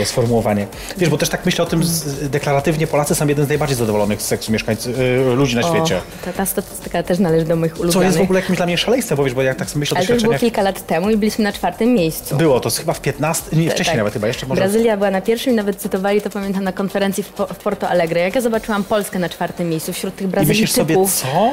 [0.00, 0.66] e, sformułowanie.
[0.96, 1.82] Wiesz, bo też tak myślę o tym,
[2.22, 5.96] deklaratywnie Polacy są jeden z najbardziej zadowolonych z seksu mieszkańców, e, ludzi na świecie.
[5.96, 7.94] O, ta, ta statystyka też należy do moich ulubionych.
[7.94, 9.94] Co jest w ogóle jakimś dla mnie szaleństwem, bo wiesz, bo jak tak sobie myślę
[9.94, 12.36] o Ale to już było kilka lat temu i byliśmy na czwartym miejscu.
[12.36, 13.96] Było, to jest chyba w 15, nie, wcześniej Tak.
[13.96, 14.60] nawet chyba, jeszcze może...
[14.60, 17.88] Brazylia była na pierwszym i nawet cytowali to pamiętam na konferencji w, po, w Porto
[17.88, 18.20] Alegre.
[18.20, 21.14] Jak ja zobaczyłam Polskę na czwartym miejscu wśród tych I myślisz sobie, Brazylijczyków.
[21.14, 21.50] co?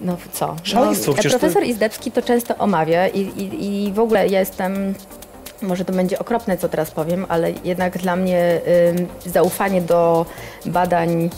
[0.00, 0.56] No co?
[0.62, 4.40] Szaleństwo, no, przecież to- profesor Izdebski to często omawia i, i, i w ogóle ja
[4.40, 4.94] jestem
[5.62, 8.60] może to będzie okropne, co teraz powiem, ale jednak dla mnie
[9.26, 10.26] y, zaufanie do
[10.66, 11.30] badań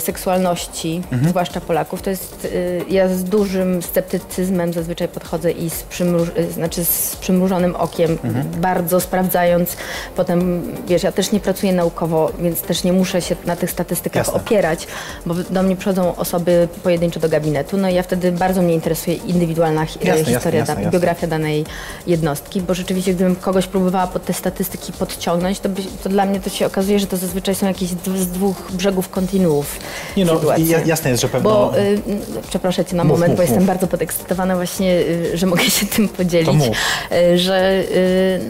[0.00, 1.30] seksualności, Mhm.
[1.30, 6.52] zwłaszcza Polaków, to jest, y, ja z dużym sceptycyzmem zazwyczaj podchodzę i z, przymruż, y,
[6.52, 8.46] znaczy z przymrużonym okiem, Mhm.
[8.60, 9.76] bardzo sprawdzając.
[10.16, 14.26] Potem, wiesz, ja też nie pracuję naukowo, więc też nie muszę się na tych statystykach
[14.26, 14.34] Jasne.
[14.40, 14.86] opierać,
[15.26, 19.16] bo do mnie przychodzą osoby pojedynczo do gabinetu, no i ja wtedy bardzo mnie interesuje
[19.16, 20.90] indywidualna Jasne, historia, jasne, jasne.
[20.90, 21.64] biografia danej
[22.06, 26.40] jednostki, bo rzeczywiście gdybym kogoś próbowała pod te statystyki podciągnąć, to, by, to dla mnie
[26.40, 29.08] to się okazuje, że to zazwyczaj są jakieś z dwóch brzegów
[29.64, 29.78] kontinuów
[30.14, 32.00] Nie no, jasne jest, że pewno- Bo, y, y,
[32.48, 33.66] przeproszę cię na Mów, moment, mów, bo jestem mów.
[33.66, 36.64] bardzo podekscytowana właśnie, y, że mogę się tym podzielić.
[37.12, 37.82] Y, że...
[37.90, 38.40] Y,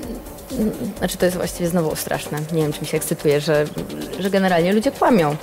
[0.98, 2.38] znaczy to jest właściwie znowu straszne.
[2.52, 3.64] Nie wiem, czy mi się ekscytuje, że,
[4.18, 5.36] że generalnie ludzie kłamią.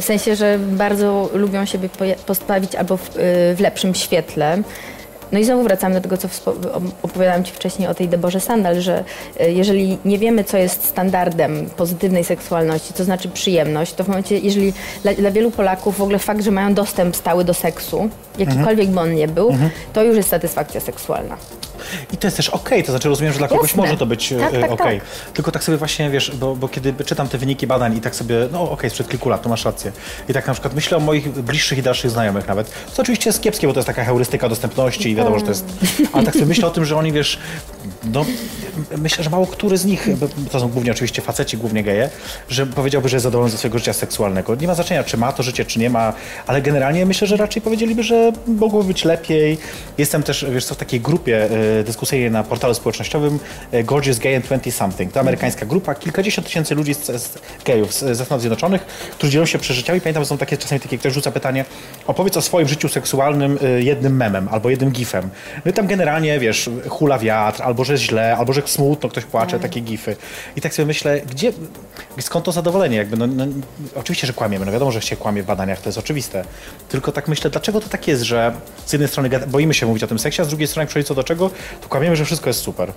[0.00, 1.88] W sensie, że bardzo lubią siebie
[2.26, 3.10] postawić albo w,
[3.54, 4.62] w lepszym świetle.
[5.32, 6.28] No i znowu wracamy do tego, co
[7.02, 9.04] opowiadałam Ci wcześniej o tej Deborze Sandal, że
[9.40, 14.38] e, jeżeli nie wiemy, co jest standardem pozytywnej seksualności, to znaczy przyjemność, to w momencie,
[14.38, 18.88] jeżeli dla, dla wielu Polaków w ogóle fakt, że mają dostęp stały do seksu, jakikolwiek
[18.88, 19.58] by on nie był, tak,
[19.92, 21.36] to już jest satysfakcja seksualna.
[22.12, 23.82] I to jest też okej, to znaczy rozumiem, że dla kogoś Jasne.
[23.82, 25.00] może to być Tak, e, tak, okej.
[25.00, 25.08] tak.
[25.34, 28.48] Tylko tak sobie właśnie, wiesz, bo, bo kiedy czytam te wyniki badań i tak sobie,
[28.52, 29.92] no okej, sprzed kilku lat, to masz rację.
[30.28, 33.42] I tak na przykład myślę o moich bliższych i dalszych znajomych nawet, co oczywiście jest
[33.42, 35.64] kiepskie, bo to jest taka heurystyka dostępności i wiadomo, że to jest...
[36.12, 37.38] Ale tak sobie myślę o tym, że oni, wiesz,
[38.04, 38.24] no
[38.98, 40.08] myślę, że mało który z nich,
[40.52, 42.10] to są głównie oczywiście faceci, głównie geje,
[42.48, 44.54] że powiedziałby, że jest zadowolony ze swojego życia seksualnego.
[44.54, 46.12] Nie ma znaczenia, czy ma to życie, czy nie ma,
[46.46, 49.58] ale generalnie myślę, że raczej powiedzieliby, że mogłoby być lepiej.
[49.98, 51.48] Jestem też, wiesz co, w takiej grupie
[51.80, 53.38] e, dyskusyjnej na portalu społecznościowym
[53.72, 55.12] e, Gorgeous Gay and 20 Something.
[55.12, 59.46] To amerykańska grupa, kilkadziesiąt tysięcy ludzi z, z gejów z, ze Stanów Zjednoczonych, którzy dzielą
[59.46, 60.00] się przeżyciami.
[60.00, 61.64] Pamiętam, że są takie czasami takie, ktoś rzuca pytanie,
[62.06, 65.30] opowiedz o swoim życiu seksualnym e, jednym memem albo jednym gifem.
[65.64, 69.58] No i tam generalnie, wiesz, hula wiatr, albo że źle, albo że smutno, ktoś płacze,
[69.58, 70.16] takie gify.
[70.56, 71.52] I tak sobie myślę, gdzie,
[72.20, 72.96] skąd to zadowolenie?
[72.96, 73.46] Jakby, no, no,
[73.94, 76.44] oczywiście, że kłamiemy, no wiadomo, że się kłamie w badaniach, to jest oczywiste.
[76.88, 78.52] Tylko tak myślę, dlaczego to tak jest, że
[78.86, 81.14] z jednej strony boimy się mówić o tym seksie, a z drugiej strony przychodzi co
[81.14, 81.50] do czego,
[81.82, 82.92] to kłamiemy, że wszystko jest super.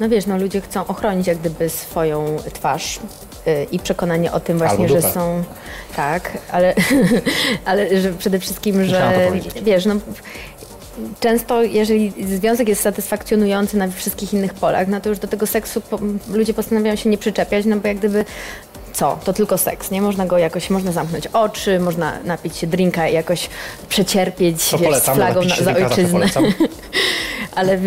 [0.00, 2.98] No wiesz, no ludzie chcą ochronić jak gdyby swoją twarz
[3.46, 5.12] y, i przekonanie o tym właśnie, Albo że dupę.
[5.12, 5.44] są...
[5.96, 6.74] Tak, ale,
[7.64, 9.52] ale że przede wszystkim, Musiałam to że powiedzieć.
[9.62, 9.94] wiesz, no
[11.20, 15.80] często jeżeli związek jest satysfakcjonujący na wszystkich innych polach, no to już do tego seksu
[15.80, 15.98] po,
[16.32, 18.24] ludzie postanawiają się nie przyczepiać, no bo jak gdyby
[18.92, 19.18] co?
[19.24, 20.02] To tylko seks, nie?
[20.02, 23.48] Można go jakoś, można zamknąć oczy, można napić się drinka i jakoś
[23.88, 26.18] przecierpieć To wiesz, z polecam, flagą na, się za drinka, zawsze ojczyznę.
[26.20, 26.44] polecam.
[27.54, 27.78] Ale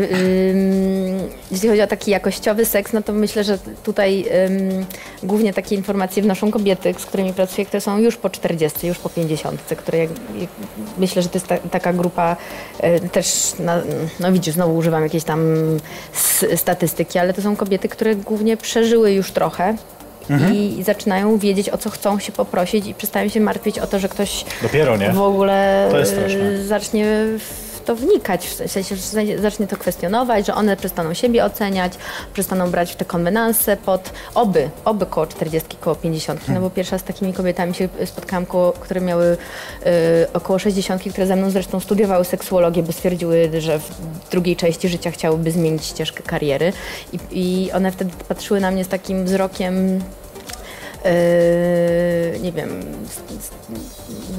[1.51, 4.25] jeśli chodzi o taki jakościowy seks, no to myślę, że tutaj
[5.23, 9.09] głównie takie informacje wnoszą kobiety, z którymi pracuję, które są już po 40, już po
[9.09, 10.49] 50, które jak, jak,
[10.97, 12.35] myślę, że to jest ta, taka grupa
[12.83, 13.81] y, też, na,
[14.19, 15.55] no widzisz, znowu używam jakiejś tam
[16.55, 19.75] statystyki, ale to są kobiety, które głównie przeżyły już trochę.
[20.53, 24.09] I zaczynają wiedzieć, o co chcą się poprosić i przestają się martwić o to, że
[24.09, 25.11] ktoś Dopiero, nie?
[25.11, 26.39] w ogóle To jest straszne.
[26.39, 27.25] y, zacznie
[27.83, 29.03] w to wnikać, w sensie, że
[29.41, 31.93] zacznie to kwestionować, że one przestaną siebie oceniać,
[32.33, 36.39] przestaną brać te konwenanse pod oby, oby koło 40, koło 50.
[36.39, 36.63] No Hmm.
[36.63, 39.87] bo pierwsza z takimi kobietami się spotkałam, koło, które miały y,
[40.33, 45.11] około 60, które ze mną zresztą studiowały seksuologię, bo stwierdziły, że w drugiej części życia
[45.11, 46.73] chciałyby zmienić ścieżkę kariery
[47.13, 50.01] i, i one wtedy patrzyły na mnie z takim wzrokiem
[51.03, 52.81] Yy, nie wiem,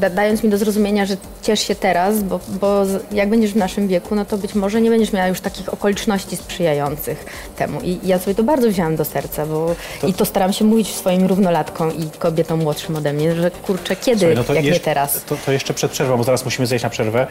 [0.01, 3.89] da, dając mi do zrozumienia, że ciesz się teraz, bo, bo jak będziesz w naszym
[3.89, 7.25] wieku, no to być może nie będziesz miała już takich okoliczności sprzyjających
[7.57, 7.81] temu.
[7.81, 9.75] I ja sobie to bardzo wzięłam do serca, bo
[10.07, 14.19] i to staram się mówić swoim równolatkom i kobietom młodszym ode mnie, że kurczę, kiedy,
[14.19, 15.25] Słuchaj, no to jak nie jeszcze- teraz.
[15.25, 17.27] To, to jeszcze przed przerwą, bo zaraz musimy zejść na przerwę.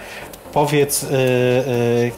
[0.53, 2.11] Powiedz, yy, yy,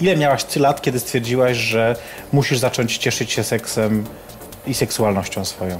[0.00, 1.96] ile miałaś ty lat, kiedy stwierdziłaś, że
[2.32, 4.04] musisz zacząć cieszyć się seksem
[4.66, 5.78] i seksualnością swoją?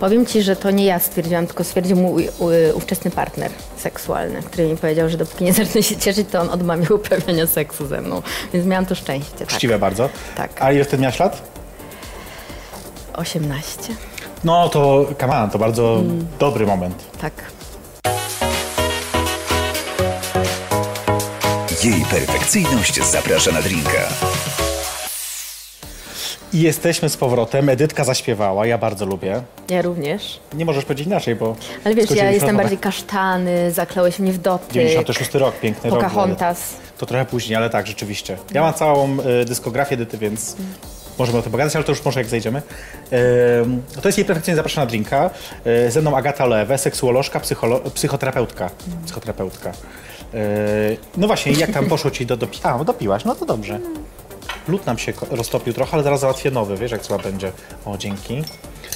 [0.00, 4.68] Powiem Ci, że to nie ja stwierdziłam, tylko stwierdził mój u, ówczesny partner seksualny, który
[4.68, 8.22] mi powiedział, że dopóki nie zacznę się cieszyć, to on odmawia uprawiania seksu ze mną.
[8.52, 9.38] Więc miałam to szczęście.
[9.38, 9.48] Tak.
[9.48, 10.08] Uczciwe bardzo.
[10.36, 10.50] Tak.
[10.62, 11.42] A ile wtedy miałaś lat?
[13.12, 13.82] 18.
[14.44, 15.06] No to,
[15.42, 16.26] on, to bardzo Mm.
[16.38, 17.04] dobry moment.
[17.20, 17.32] Tak.
[21.84, 24.08] Jej perfekcyjność zaprasza na drinka.
[26.52, 27.68] I jesteśmy z powrotem.
[27.68, 29.42] Edytka zaśpiewała, ja bardzo lubię.
[29.68, 30.40] Ja również.
[30.54, 31.56] Nie możesz powiedzieć inaczej, bo...
[31.84, 32.56] Ale wiesz, ja jestem rozmowę.
[32.62, 34.72] bardziej kasztany, zaklałeś mnie w dotyk.
[34.72, 35.98] 96 rok, piękny rok.
[35.98, 36.74] Pocahontas.
[36.98, 38.36] To trochę później, ale tak, rzeczywiście.
[38.52, 40.56] Ja mam całą y, dyskografię Edyty, więc
[41.18, 42.62] możemy o tym pogadać, ale to już może jak zejdziemy.
[43.62, 45.30] Ym, to jest jej perfekcyjnie zapraszana na drinka.
[45.86, 48.70] Y, ze mną Agata Lewe, seksuolożka, psycholo- psychoterapeutka.
[49.04, 49.70] Psychoterapeutka.
[49.70, 52.36] Y, no właśnie, jak tam poszło ci do...
[52.36, 53.80] do a, dopiłaś, no to dobrze.
[54.68, 57.52] Lód nam się roztopił trochę, ale zaraz załatwię nowy, wiesz jak trzeba będzie.
[57.84, 58.44] O, dzięki.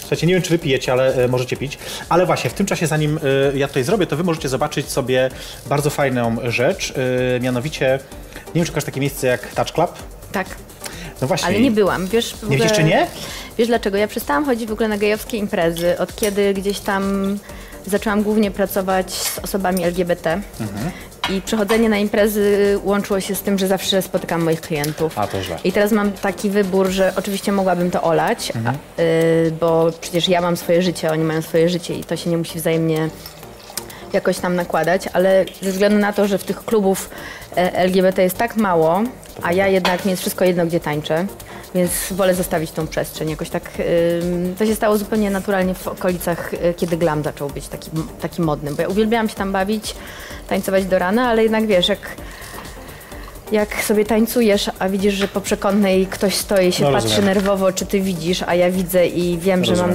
[0.00, 1.78] Słuchajcie, nie wiem czy wy pijecie, ale e, możecie pić.
[2.09, 3.18] Ale właśnie, w tym czasie zanim
[3.54, 5.30] e, ja tutaj zrobię, to wy możecie zobaczyć sobie
[5.66, 6.92] bardzo fajną rzecz,
[7.37, 7.98] e, mianowicie,
[8.46, 9.90] nie wiem czy kojarzysz takie miejsce jak Touch Club?
[10.33, 10.46] Tak.
[11.20, 11.48] No właśnie.
[11.48, 12.35] Ale nie byłam, wiesz?
[12.35, 13.06] Nie, ogóle- jeszcze nie?
[13.59, 13.96] Wiesz dlaczego?
[13.96, 17.38] Ja przestałam chodzić w ogóle na gejowskie imprezy, od kiedy gdzieś tam
[17.86, 20.40] zaczęłam głównie pracować z osobami LGBT.
[20.60, 20.90] Mhm.
[21.30, 25.18] I przychodzenie na imprezy łączyło się z tym, że zawsze spotykam moich klientów.
[25.18, 25.56] A, to źle.
[25.64, 28.76] I teraz mam taki wybór, że oczywiście mogłabym to olać, Mhm.
[28.98, 32.30] a, y, bo przecież ja mam swoje życie, oni mają swoje życie i to się
[32.30, 33.08] nie musi wzajemnie
[34.12, 37.10] jakoś tam nakładać, ale ze względu na to, że w tych klubów
[37.56, 39.02] e, LGBT jest tak mało,
[39.42, 41.26] a ja jednak mi jest wszystko jedno, gdzie tańczę,
[41.74, 43.30] więc wolę zostawić tą przestrzeń.
[43.30, 43.62] Jakoś tak
[44.59, 48.74] to się stało zupełnie naturalnie w okolicach, y, kiedy glam zaczął być taki, taki modny,
[48.74, 49.94] bo ja uwielbiałam się tam bawić,
[50.48, 52.16] tańcować do rana, ale jednak wiesz, jak
[53.52, 57.24] jak sobie tańcujesz, a widzisz, że po przekątnej ktoś stoi i się No, patrzy rozumiem.
[57.34, 59.92] nerwowo, czy ty widzisz, a ja widzę i wiem, że mam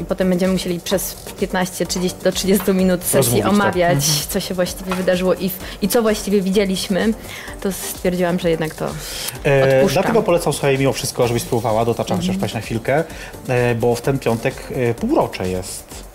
[0.00, 3.50] i potem będziemy musieli przez 15 30 do 30 minut sesji Rozmówić to.
[3.50, 7.12] omawiać, co się właściwie wydarzyło i, w- i co właściwie widzieliśmy,
[7.60, 9.64] to stwierdziłam, że jednak to E, odpuszczam.
[9.72, 9.88] Mhm.
[9.88, 13.04] dlatego polecam sobie mimo wszystko, żebyś spróbowała, dotaczam chociaż paść na chwilkę,
[13.48, 16.05] e, bo w ten piątek e, półrocze jest.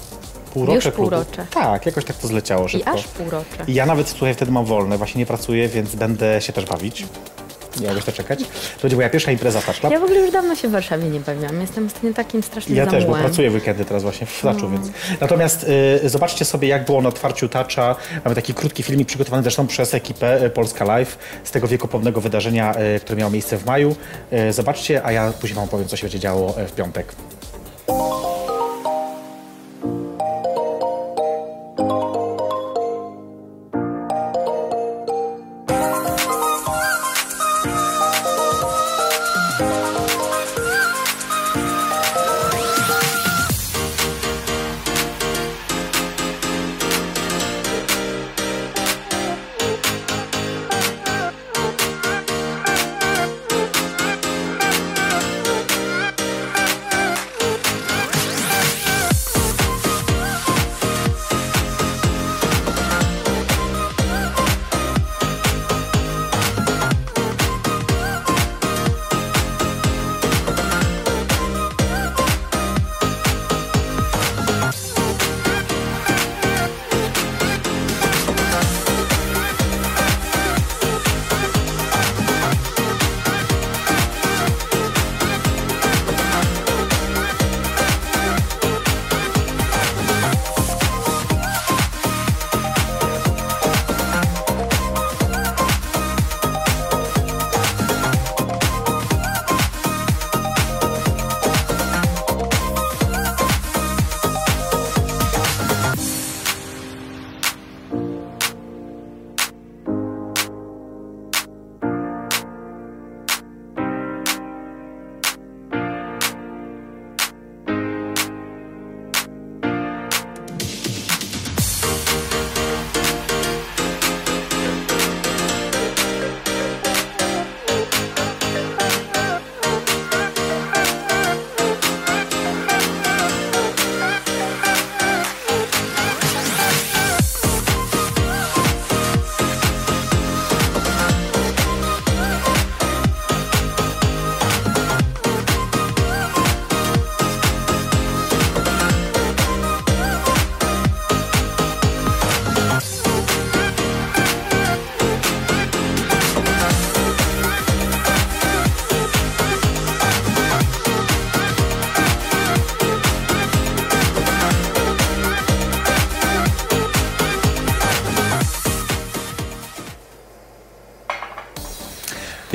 [0.53, 1.45] Półrocze Już półrocze.
[1.53, 2.91] Tak, jakoś tak to zleciało I szybko.
[2.91, 3.63] aż półrocze.
[3.67, 7.05] I ja nawet słuchaj, wtedy mam wolne, właśnie nie pracuję, więc będę się też bawić.
[7.81, 8.39] Nie mogę to czekać.
[8.39, 9.93] To będzie moja pierwsza impreza Touch Club.
[9.93, 11.61] Ja w ogóle już dawno się w Warszawie nie bawiłam.
[11.61, 13.21] Jestem ostatnio takim strasznym Ja też, bo zamułem.
[13.23, 14.87] pracuję w weekendy teraz właśnie w Touchu, więc...
[15.21, 15.65] Natomiast
[16.03, 17.95] y, zobaczcie sobie, jak było na otwarciu Toucha.
[18.25, 22.75] Mamy taki krótki filmik przygotowany zresztą przez ekipę y, Polska Live z tego wiekopomnego wydarzenia,
[22.95, 23.95] y, które miało miejsce w maju.
[24.49, 27.15] Y, zobaczcie, a ja później wam powiem, co się będzie działo y, w piątek.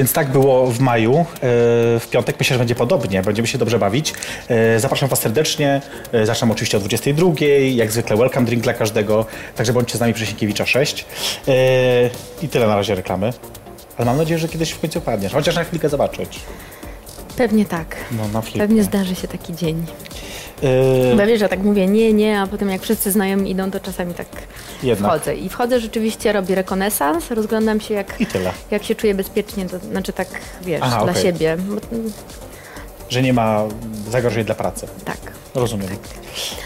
[0.07, 1.15] Więc tak było w maju.
[1.21, 1.25] E,
[2.01, 3.23] W piątek myślę, że będzie podobnie.
[3.23, 4.15] Będziemy się dobrze bawić.
[4.49, 5.81] E, Zapraszam Was serdecznie.
[6.13, 7.31] E, Zaczynam oczywiście o 22.
[7.75, 9.27] Jak zwykle welcome drink dla każdego.
[9.57, 11.07] Także bądźcie z nami przy Sienkiewicza 6.
[11.49, 11.53] E,
[12.43, 13.33] I tyle na razie reklamy.
[13.97, 15.33] Ale mam nadzieję, że kiedyś w końcu padniesz.
[15.33, 16.41] Chociaż na chwilkę zobaczyć.
[17.37, 17.97] Pewnie tak.
[18.13, 18.59] No, na chwilkę.
[18.59, 19.87] Pewnie zdarzy się taki dzień.
[20.63, 23.81] E, Bo wiesz, że tak mówię nie, nie, a potem jak wszyscy znajomi idą, to
[23.81, 24.27] czasami tak
[24.83, 25.11] Jednak.
[25.13, 25.37] wchodzę.
[25.37, 28.51] I wchodzę rzeczywiście, robię rekonesans, rozglądam się jak, I tyle.
[28.71, 30.29] jak się czuję bezpiecznie, to znaczy tak,
[30.63, 31.23] wiesz, Aha, dla okej.
[31.23, 31.57] siebie.
[33.09, 33.63] Że nie ma
[34.11, 34.87] zagrożeń dla pracy.
[35.05, 35.17] tak.
[35.55, 35.89] Rozumiem.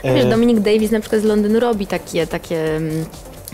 [0.05, 3.05] Wiesz, E, Dominik Davis na przykład z Londynu robi takie, takie mm,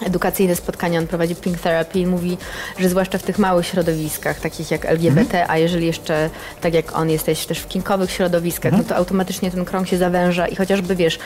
[0.05, 2.39] edukacyjne spotkania, on prowadzi Pink Therapy i mówi,
[2.79, 6.31] że zwłaszcza w tych małych środowiskach, takich jak LGBT, a jeżeli jeszcze,
[6.61, 10.49] tak jak on, jesteś też w kinkowych środowiskach, no to automatycznie ten krąg się zawęża
[10.49, 11.19] i chociażby, wiesz,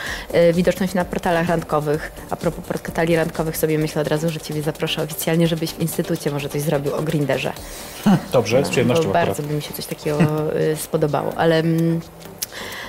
[0.49, 4.61] y, widoczność na portalach randkowych, a propos portali randkowych sobie myślę od razu, że Ciebie
[4.61, 7.53] zaproszę oficjalnie, żebyś w instytucie może coś zrobił o Grinderze.
[8.31, 10.19] Dobrze, z przyjemnością bardzo by mi się coś takiego
[10.59, 11.55] y, spodobało, ale...
[11.59, 11.99] mm,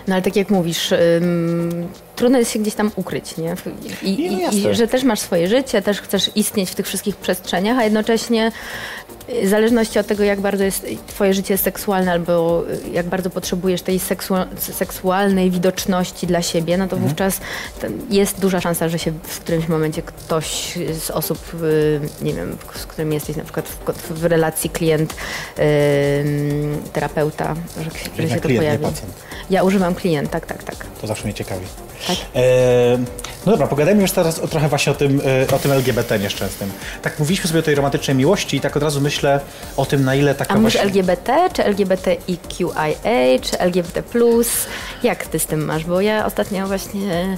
[0.09, 1.89] No ale tak jak mówisz, ym,
[2.23, 3.55] trudno jest się gdzieś tam ukryć, nie?
[4.03, 4.57] I, no i.
[4.57, 8.53] I że też masz swoje życie, też chcesz istnieć w tych wszystkich przestrzeniach, a jednocześnie
[9.43, 13.83] w zależności od tego, jak bardzo jest twoje życie seksualne albo y, jak bardzo potrzebujesz
[13.83, 17.09] tej seksua- seksualnej widoczności dla siebie, no to Mhm.
[17.09, 17.41] wówczas
[18.11, 22.87] jest duża szansa, że się w którymś momencie ktoś z osób, y, nie wiem, z
[22.87, 25.15] którym jesteś na przykład w, w relacji klient,
[25.59, 25.65] y,
[26.93, 28.97] terapeuta, że, że się to klient, pojawi.
[29.51, 30.87] Ja używam klient, tak, tak, tak.
[31.01, 31.67] To zawsze mnie ciekawi.
[32.07, 32.17] Tak?
[32.35, 32.43] E,
[33.47, 36.71] no dobra, pogadajmy już teraz o, trochę właśnie o tym, e, o tym LGBT nieszczęsnym.
[37.03, 39.12] Tak mówiliśmy sobie o tej romantycznej miłości i tak od razu myślę
[39.77, 40.83] o tym, na ile taka A mówisz właśnie...
[40.89, 44.03] LGBT, czy LGBTIQIA, czy LGBT+.
[45.03, 45.85] Jak ty z tym masz?
[45.85, 47.37] Bo ja ostatnio właśnie...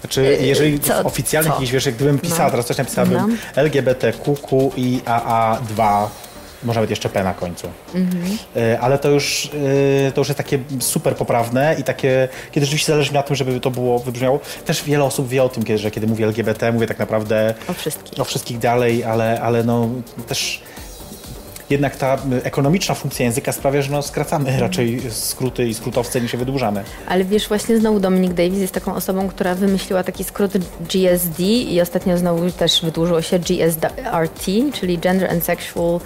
[0.00, 1.56] Znaczy, jeżeli co- w oficjalnych co?
[1.56, 2.50] jakichś, wiesz, gdybym pisała, No.
[2.50, 3.16] teraz coś napisałabym
[3.56, 3.62] No.
[3.62, 6.06] LGBTQQ i AA2,
[6.64, 7.66] może nawet jeszcze P na końcu.
[7.94, 8.38] Mhm.
[8.80, 9.50] Ale to już,
[10.08, 13.36] e, to już jest takie super poprawne i takie, kiedy rzeczywiście zależy mi na tym,
[13.36, 14.40] żeby to było, wybrzmiało.
[14.64, 17.72] Też wiele osób wie o tym, kiedy, że kiedy mówię LGBT, mówię tak naprawdę O
[17.72, 18.20] wszystkich.
[18.20, 19.88] o wszystkich dalej, ale, ale no
[20.28, 20.62] też
[21.70, 26.38] jednak ta ekonomiczna funkcja języka sprawia, że no skracamy raczej skróty i skrótowce niż się
[26.38, 26.84] wydłużamy.
[27.08, 31.80] Ale wiesz, właśnie znowu Dominic Davis jest taką osobą, która wymyśliła taki skrót GSD i
[31.80, 36.00] ostatnio znowu też wydłużyło się GSRT, czyli Gender and Sexual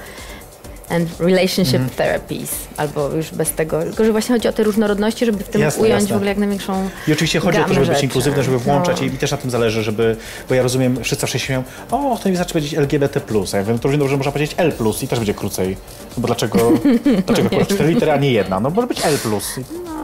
[0.91, 1.91] and Relationship Mhm.
[1.91, 3.83] Therapies, albo już bez tego.
[3.83, 6.15] Tylko, że właśnie chodzi o te różnorodności, żeby w tym Jasne, ująć jasne.
[6.15, 8.05] w ogóle jak największą I oczywiście chodzi o to, żeby być rzeczy.
[8.07, 9.07] inkluzywny, żeby włączać No.
[9.07, 10.17] i, i też na tym zależy, żeby,
[10.49, 13.21] bo ja rozumiem, wszyscy zawsze się śmieją, o, to mi wystarczy powiedzieć LGBT+,
[13.53, 14.73] a ja wiem, to równie dobrze można powiedzieć L+,
[15.03, 15.77] i też będzie krócej.
[16.17, 16.73] No bo dlaczego,
[17.27, 18.61] dlaczego akurat cztery litery, a nie jedna?
[18.61, 19.17] No może być L+.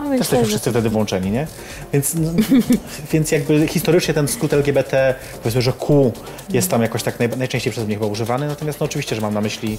[0.07, 1.47] No, Też myślę, jesteśmy że wszyscy wtedy włączeni, nie?
[1.93, 2.31] Więc, no,
[3.13, 6.13] więc jakby historycznie ten skrót LGBT, powiedzmy, że Q
[6.51, 9.35] jest tam jakoś tak naj, najczęściej przez mnie chyba używany, natomiast no oczywiście, że mam
[9.35, 9.79] na myśli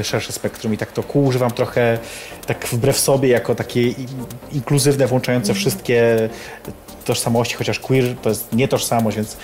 [0.00, 1.98] y, szersze spektrum i tak to Q używam trochę
[2.46, 3.94] tak wbrew sobie, jako takie
[4.52, 6.28] inkluzywne, włączające wszystkie
[7.04, 9.36] tożsamości, chociaż queer to jest nietożsamość, więc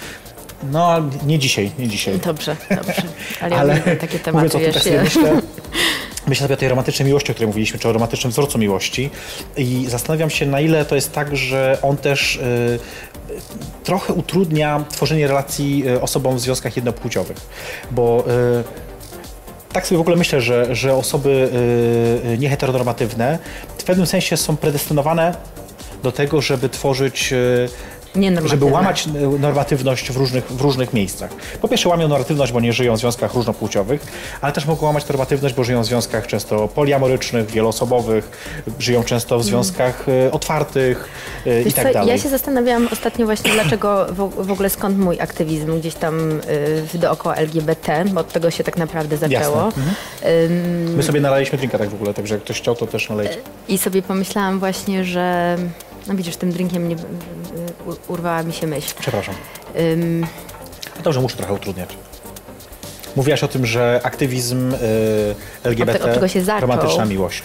[0.73, 2.19] no, nie dzisiaj, nie dzisiaj.
[2.19, 3.03] Dobrze, dobrze.
[3.41, 5.41] Ale, ja Ale takie tematy, mówiąc o tym, wiesz, tak ja- myślę,
[6.31, 9.11] myślę sobie o tej romantycznej miłości, o której mówiliśmy, czy o romantycznym wzorcu miłości.
[9.57, 12.79] I zastanawiam się, na ile to jest tak, że on też y,
[13.85, 17.37] trochę utrudnia tworzenie relacji y, osobom w związkach jednopłciowych,
[17.91, 18.25] bo
[18.61, 18.91] y,
[19.73, 21.29] tak sobie w ogóle myślę, że, że osoby
[22.25, 23.39] y, y, nieheteronormatywne
[23.79, 25.35] w pewnym sensie są predestynowane
[26.03, 27.69] do tego, żeby tworzyć y,
[28.45, 31.31] żeby łamać y, normatywność w różnych, w różnych miejscach.
[31.61, 34.07] Po pierwsze łamią normatywność, bo nie żyją w związkach różnopłciowych,
[34.41, 38.31] ale też mogą łamać normatywność, bo żyją w związkach często poliamorycznych, wieloosobowych,
[38.79, 41.09] żyją często w związkach y, otwartych
[41.47, 41.65] i Mm.
[41.65, 42.09] Wiesz tak co, dalej.
[42.09, 46.41] Ja się zastanawiałam ostatnio właśnie, dlaczego w, ogóle skąd mój aktywizm gdzieś tam
[46.95, 49.69] dookoła LGBT, bo od tego się tak naprawdę zaczęło.
[50.49, 53.37] Ym, My sobie nalaliśmy drinka tak w ogóle, także jak ktoś chciał, to też nalejcie.
[53.69, 55.57] I sobie pomyślałam właśnie, że
[56.11, 56.97] no widzisz, tym drinkiem nie,
[58.09, 58.95] urwała mi się myśl.
[59.01, 59.35] Przepraszam.
[59.81, 60.21] Ym,
[60.97, 61.89] No Dobrze, muszę trochę utrudniać.
[63.17, 64.79] Mówiłaś o tym, że aktywizm y,
[65.65, 66.61] LGBT, Od od czego się zaczął.
[66.61, 67.43] romantyczna miłość.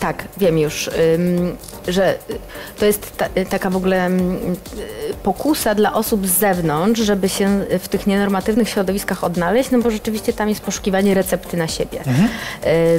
[0.00, 1.56] Tak, wiem już, ym,
[1.88, 2.18] że y,
[2.78, 4.14] to jest ta, y, taka w ogóle y,
[5.22, 10.32] pokusa dla osób z zewnątrz, żeby się w tych nienormatywnych środowiskach odnaleźć, no bo rzeczywiście
[10.32, 12.00] tam jest poszukiwanie recepty na siebie.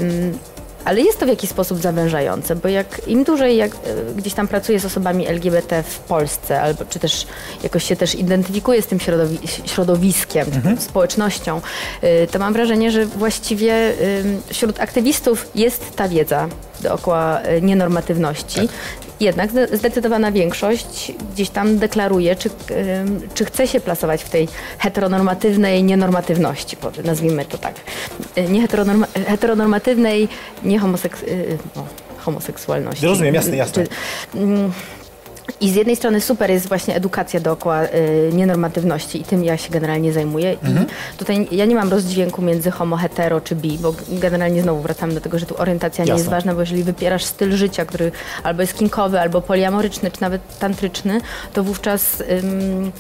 [0.02, 0.38] Ym,
[0.86, 3.78] ale jest to w jakiś sposób zawężające, bo jak im dłużej jak, y,
[4.16, 7.28] gdzieś tam pracuję z osobami LGBT w Polsce, albo czy też
[7.64, 11.62] jakoś się też identyfikuję z tym środowi- środowiskiem, tą społecznością,
[12.24, 13.94] y, to mam wrażenie, że właściwie
[14.54, 16.48] wśród aktywistów jest ta wiedza
[16.82, 18.60] dookoła y, nienormatywności.
[19.20, 22.50] Jednak zde- zdecydowana większość gdzieś tam deklaruje, czy,
[23.34, 27.76] czy chce się plasować w tej heteronormatywnej nienormatywności, nazwijmy to tak.
[28.38, 30.28] Y, Nie heteronorma- heteronormatywnej
[30.64, 31.86] nie homoseks- y, no,
[32.18, 33.06] homoseksualności.
[33.06, 33.84] Rozumiem, jasne, jasne.
[33.84, 34.72] Czy- mm,
[35.62, 39.70] I z jednej strony super jest właśnie edukacja dookoła y, nienormatywności i tym ja się
[39.70, 40.58] generalnie zajmuję.
[40.64, 40.86] Mhm.
[41.16, 45.14] I tutaj ja nie mam rozdźwięku między homo, hetero czy bi, bo generalnie znowu wracamy
[45.14, 46.20] do tego, że tu orientacja nie Jasne.
[46.20, 48.12] jest ważna, bo jeżeli wypierasz styl życia, który
[48.44, 51.22] albo jest kinkowy, albo poliamoryczny, czy nawet tantryczny,
[51.54, 52.92] to wówczas ym,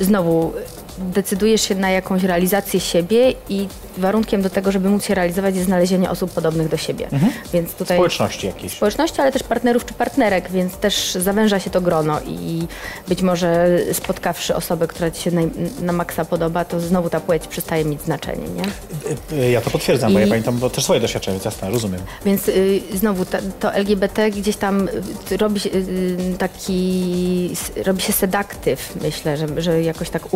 [0.00, 0.52] znowu
[1.00, 3.68] decydujesz się na jakąś realizację siebie i
[3.98, 7.08] warunkiem do tego, żeby móc się realizować jest znalezienie osób podobnych do siebie.
[7.52, 8.72] Więc tutaj Społeczności jakieś.
[8.72, 12.66] społeczności, ale też partnerów czy partnerek, więc też zawęża się to grono i
[13.08, 15.40] być może spotkawszy osobę, która ci się na,
[15.82, 19.50] na maksa podoba, to znowu ta płeć przestaje mieć znaczenie, nie?
[19.50, 22.00] Ja to potwierdzam, bo I- ja pamiętam bo też swoje doświadczenia, więc jasne, rozumiem.
[22.24, 24.88] Więc y, znowu ta, to LGBT gdzieś tam
[25.32, 27.50] y, robi się y, taki,
[27.86, 30.34] robi się sedaktyw, myślę, że, że jakoś tak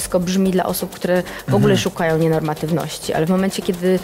[0.00, 3.98] uwodzicielsko brzmi dla osób, które w ogóle szukają nienormatywności, ale w momencie, kiedy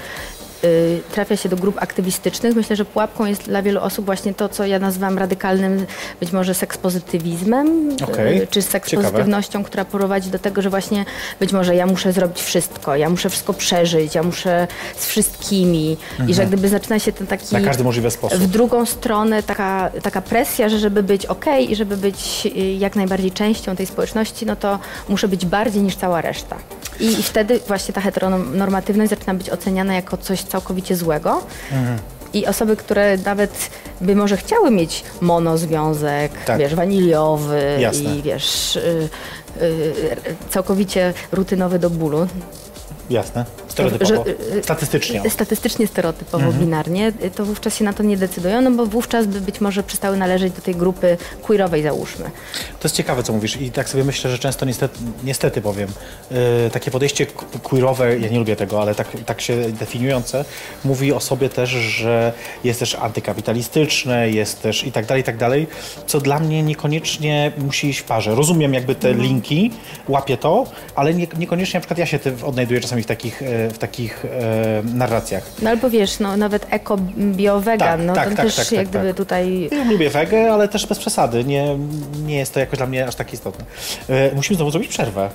[1.12, 4.66] trafia się do grup aktywistycznych, myślę, że pułapką jest dla wielu osób właśnie to, co
[4.66, 5.86] ja nazywam radykalnym
[6.20, 11.04] być może sekspozytywizmem, Okej, y, czy sekspozytywnością, która prowadzi do tego, że właśnie
[11.40, 15.96] być może ja muszę zrobić wszystko, ja muszę wszystko przeżyć, ja muszę z wszystkimi
[16.28, 17.62] i że gdyby zaczyna się ten taki Mhm.
[17.62, 18.38] Na każdy możliwy sposób.
[18.38, 22.96] w drugą stronę taka, taka presja, że żeby być okej i żeby być y, jak
[22.96, 24.78] najbardziej częścią tej społeczności, no to
[25.08, 26.56] muszę być bardziej niż cała reszta.
[27.00, 31.42] I, i wtedy właśnie ta heteronormatywność zaczyna być oceniana jako coś całkowicie złego.
[31.72, 31.98] Mhm.
[32.32, 33.70] I osoby, które nawet
[34.00, 36.58] by może chciały mieć monozwiązek, Tak.
[36.58, 38.16] wiesz, waniliowy Jasne.
[38.16, 39.08] i wiesz, y,
[39.62, 40.14] y,
[40.50, 42.26] całkowicie rutynowy do bólu,
[43.10, 43.44] Jasne.
[43.76, 44.24] Stereotypowo.
[44.50, 45.30] Że- y, Statystycznie.
[45.30, 46.64] Statystycznie, stereotypowo, Mhm.
[46.64, 50.16] binarnie, to wówczas się na to nie decydują, no bo wówczas by być może przestały
[50.16, 52.24] należeć do tej grupy queerowej, załóżmy.
[52.80, 55.88] To jest ciekawe, co mówisz i tak sobie myślę, że często niestety, niestety powiem,
[56.30, 56.36] yy,
[56.72, 57.26] takie podejście
[57.62, 60.44] queerowe, ja nie lubię tego, ale tak, tak się definiujące,
[60.84, 62.32] mówi o sobie też, że
[62.64, 65.66] jest też antykapitalistyczne, jest też i tak dalej, i tak dalej,
[66.06, 68.34] co dla mnie niekoniecznie musi iść w parze.
[68.34, 69.26] Rozumiem jakby te Mhm.
[69.28, 69.70] linki,
[70.08, 74.24] łapię to, ale nie, niekoniecznie na przykład ja się odnajduję czasami w takich, w takich
[74.24, 75.42] e, narracjach.
[75.62, 78.72] No albo wiesz, no nawet eko, bio, Tak, no tak, to tak, też tak, tak,
[78.72, 79.16] jak gdyby tak.
[79.16, 79.68] tutaj...
[79.72, 81.44] Ja lubię wegę, ale też bez przesady.
[81.44, 81.78] Nie,
[82.26, 83.64] nie jest to jakoś dla mnie aż tak istotne.
[84.08, 85.30] E, musimy znowu zrobić przerwę.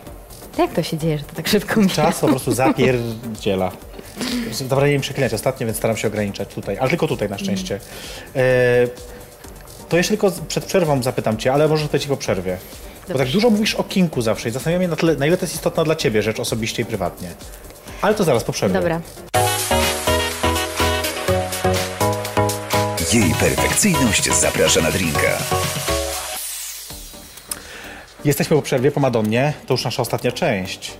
[0.58, 1.96] Jak to się dzieje, że to tak szybko mija?
[1.96, 3.72] Czas po prostu zapierdziela.
[4.62, 7.80] Dobra, nie wiem przeklinać ostatnio, więc staram się ograniczać tutaj, ale tylko tutaj na szczęście.
[8.36, 8.42] E,
[9.90, 12.58] to jeszcze tylko przed przerwą zapytam Cię, ale może odpowiedzieć po przerwie.
[13.12, 15.44] Bo tak dużo mówisz o kinku zawsze i zastanawiam się na, tyle, na ile to
[15.44, 17.30] jest istotna dla Ciebie rzecz osobiście i prywatnie.
[18.02, 18.74] Ale to zaraz po przerwie.
[18.74, 19.02] Dobra.
[23.14, 25.38] Jej perfekcyjność zaprasza na drinka.
[28.26, 29.54] Jesteśmy po przerwie, po Madonnie.
[29.68, 30.94] To już nasza ostatnia część.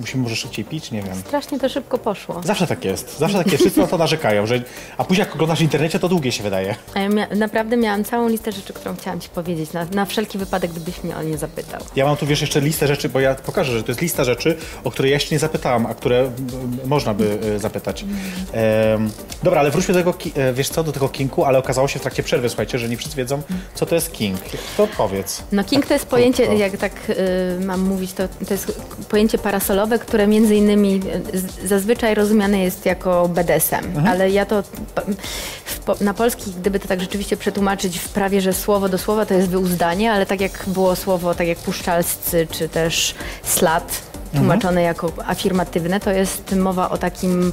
[0.00, 0.90] Musimy może szybciej pić?
[0.90, 1.14] Nie wiem.
[1.14, 2.40] Strasznie to szybko poszło.
[2.44, 3.18] Zawsze tak jest.
[3.18, 3.58] Zawsze tak jest.
[3.64, 4.62] Wszyscy na to narzekają, że...
[4.98, 6.74] A później jak oglądasz w internecie, to długie się wydaje.
[6.94, 10.38] A ja mia- naprawdę miałam całą listę rzeczy, którą chciałam Ci powiedzieć, na, na wszelki
[10.38, 11.80] wypadek, gdybyś mnie o nie zapytał.
[11.96, 14.56] Ja mam tu, wiesz, jeszcze listę rzeczy, bo ja pokażę, że to jest lista rzeczy,
[14.84, 16.30] o które ja jeszcze nie zapytałam, a które
[16.84, 18.04] można by e, zapytać.
[19.42, 22.02] Dobra, ale wróćmy do tego, e, wiesz co, do tego kinku, ale okazało się w
[22.02, 23.42] trakcie przerwy, słuchajcie, że nie wszyscy wiedzą,
[23.74, 24.38] co to jest king.
[24.76, 25.42] To powiedz.
[25.52, 26.60] No king to jest pojęcie, Krótko.
[26.60, 31.00] jak tak y, mam mówić, to, to jest pojęcie parasolowe, które między innymi
[31.34, 34.62] z- zazwyczaj rozumiane jest jako BDSM, ale ja to
[35.64, 39.34] w, na polski, gdyby to tak rzeczywiście przetłumaczyć w prawie, że słowo do słowa to
[39.34, 44.02] jest wyuzdanie, ale tak jak było słowo, tak jak puszczalscy, czy też slat,
[44.34, 47.52] tłumaczone jako afirmatywne, to jest mowa o takim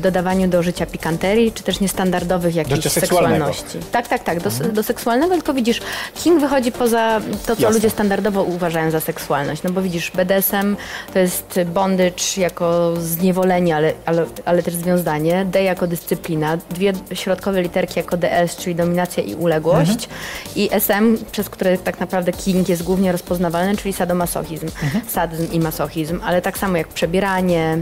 [0.00, 3.78] dodawaniu do życia pikanterii, czy też niestandardowych jakichś seksualności.
[3.92, 5.80] Tak, tak, tak, do, do seksualnego, tylko widzisz,
[6.14, 7.76] King wychodzi poza to, co Jasne.
[7.76, 9.62] ludzie standardowo uważają za seksualność.
[9.62, 10.76] No bo widzisz, BDSM
[11.12, 17.62] to jest bondage jako zniewolenie, ale, ale, ale też związanie, D jako dyscyplina, dwie środkowe
[17.62, 20.08] literki jako DS, czyli dominacja i uległość
[20.56, 24.66] i SM, przez które tak naprawdę King jest głównie rozpoznawalny, czyli sadomasochizm,
[25.08, 27.78] sadyzm i masochizm, ale tak samo jak przebieranie,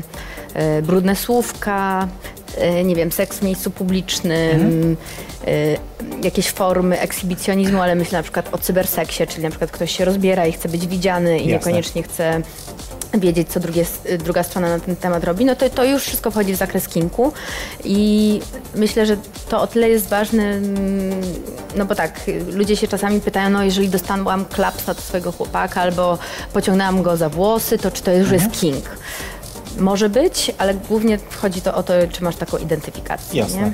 [0.54, 2.08] e, brudne słówka,
[2.58, 4.96] e, nie wiem, seks w miejscu publicznym,
[5.46, 5.76] e,
[6.24, 10.46] jakieś formy ekshibicjonizmu, ale myślę na przykład o cyberseksie, czyli na przykład ktoś się rozbiera
[10.46, 11.52] i chce być widziany i Jasne.
[11.52, 12.40] niekoniecznie chce
[13.20, 13.84] wiedzieć, co drugie,
[14.18, 17.32] druga strona na ten temat robi, no to, to już wszystko wchodzi w zakres kinku
[17.84, 18.40] i
[18.74, 19.16] myślę, że
[19.48, 21.20] to o tyle jest ważne, mm,
[21.76, 22.20] no bo tak,
[22.52, 26.18] ludzie się czasami pytają, no jeżeli dostałam klapsa do swojego chłopaka albo
[26.52, 28.84] pociągnęłam go za włosy, to czy to już jest king?
[29.82, 33.40] Może być, ale głównie chodzi to o to, czy masz taką identyfikację.
[33.40, 33.62] Jasne.
[33.62, 33.72] Nie?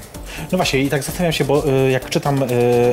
[0.53, 2.47] No właśnie i tak zastanawiam się, bo y, jak czytam, y,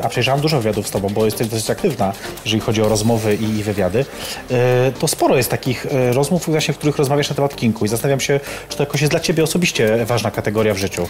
[0.03, 2.13] a przejrzałam dużo wywiadów z Tobą, bo jesteś dosyć aktywna,
[2.45, 4.55] jeżeli chodzi o rozmowy i, i wywiady, y,
[4.99, 8.19] to sporo jest takich y, rozmów właśnie, w których rozmawiasz na temat kinku i zastanawiam
[8.19, 8.39] się,
[8.69, 11.07] czy to jakoś jest dla Ciebie osobiście ważna kategoria w życiu.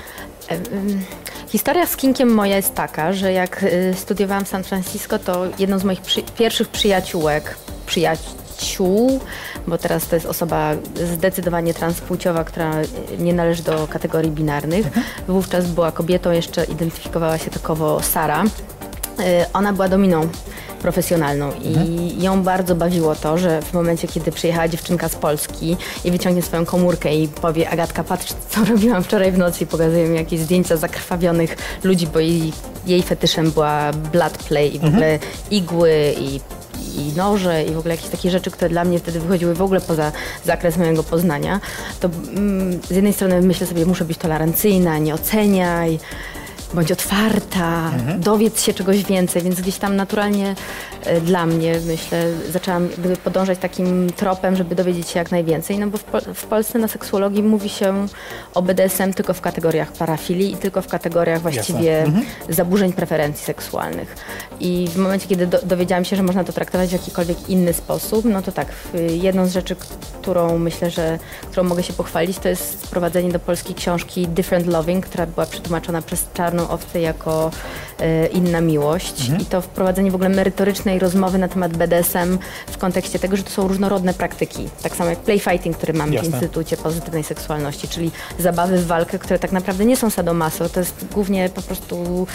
[1.50, 5.80] Historia z Kinkiem moja jest taka, że jak y, studiowałam w San Francisco, to jedną
[5.80, 8.45] z moich przy, pierwszych przyjaciółek, przyjaciół,
[9.68, 10.72] bo teraz to jest osoba
[11.14, 12.72] zdecydowanie transpłciowa, która
[13.20, 14.86] nie należy do kategorii binarnych.
[15.28, 18.44] Wówczas była kobietą, jeszcze identyfikowała się takowo Sara.
[18.44, 20.30] Y, Ona była dominą
[20.86, 26.12] profesjonalną i ją bardzo bawiło to, że w momencie, kiedy przyjechała dziewczynka z Polski i
[26.12, 30.18] wyciągnie swoją komórkę i powie Agatka, patrz co robiłam wczoraj w nocy i pokazuje mi
[30.18, 32.54] jakieś zdjęcia zakrwawionych ludzi, bo jej,
[32.86, 35.20] jej fetyszem była blood play i w ogóle
[35.52, 36.40] igły i
[36.98, 39.82] i noże i w ogóle jakieś takie rzeczy, które dla mnie wtedy wychodziły w ogóle
[39.82, 40.12] poza
[40.46, 41.60] zakres mojego poznania,
[42.00, 46.00] to mm, z jednej strony myślę sobie, muszę być tolerancyjna, nie oceniaj,
[46.76, 50.56] bądź otwarta, dowiedz się czegoś więcej, więc gdzieś tam naturalnie
[51.04, 55.88] e, dla mnie, myślę, zaczęłam jakby podążać takim tropem, żeby dowiedzieć się jak najwięcej, no
[55.88, 56.04] bo w,
[56.34, 58.08] w Polsce na seksuologii mówi się
[58.54, 62.06] o BDSM tylko w kategoriach parafilii i tylko w kategoriach właściwie
[62.50, 64.16] zaburzeń preferencji seksualnych.
[64.60, 68.26] I w momencie, kiedy do, dowiedziałam się, że można to traktować w jakikolwiek inny sposób,
[68.26, 68.68] no to tak,
[69.10, 69.76] jedną z rzeczy,
[70.22, 71.20] którą myślę, że
[71.52, 76.02] którą mogę się pochwalić, to jest sprowadzenie do polskiej książki Different Loving, która była przetłumaczona
[76.02, 77.52] przez Czarną Owcę jako
[78.00, 79.30] e, Inna Miłość.
[79.42, 82.38] I to wprowadzenie w ogóle merytorycznej rozmowy na temat BDSM
[82.68, 84.70] w kontekście tego, że to są różnorodne praktyki.
[84.84, 86.30] Tak samo jak playfighting, który mamy w Jasne.
[86.30, 91.06] Instytucie Pozytywnej Seksualności, czyli zabawy w walkę, które tak naprawdę nie są sadomaso, to jest
[91.14, 92.28] głównie po prostu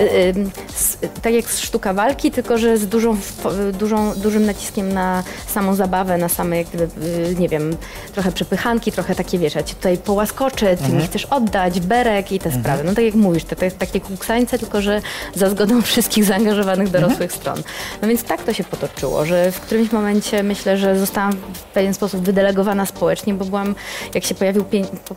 [0.00, 0.34] y, y,
[0.78, 5.22] s- tak jak sztuka walki, tylko że z dużą, w- dużą, dużym naciskiem na
[5.54, 7.76] samą zabawę, na same jak gdyby, y, nie wiem,
[8.14, 12.38] trochę przepychanki, trochę takie, wiesz, ja cię tutaj połaskoczę, ty mi chcesz oddać, berek i
[12.38, 12.84] te sprawy.
[12.84, 15.02] No tak jak mówisz, to, to jest takie kuksańce, tylko że
[15.34, 17.62] za zgodą wszystkich zaangażowanych dorosłych stron.
[18.02, 21.94] No więc tak to się potoczyło, że w którymś momencie myślę, że zostałam w pewien
[21.94, 23.74] sposób wydelegowana społecznie, bo byłam,
[24.14, 24.64] jak się pojawił,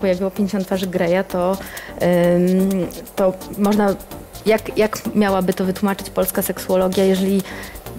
[0.02, 1.58] pojawiło 50 twarzy Greya, to,
[2.02, 3.95] ym, to można
[4.45, 7.41] jak, jak miałaby to wytłumaczyć polska seksuologia, jeżeli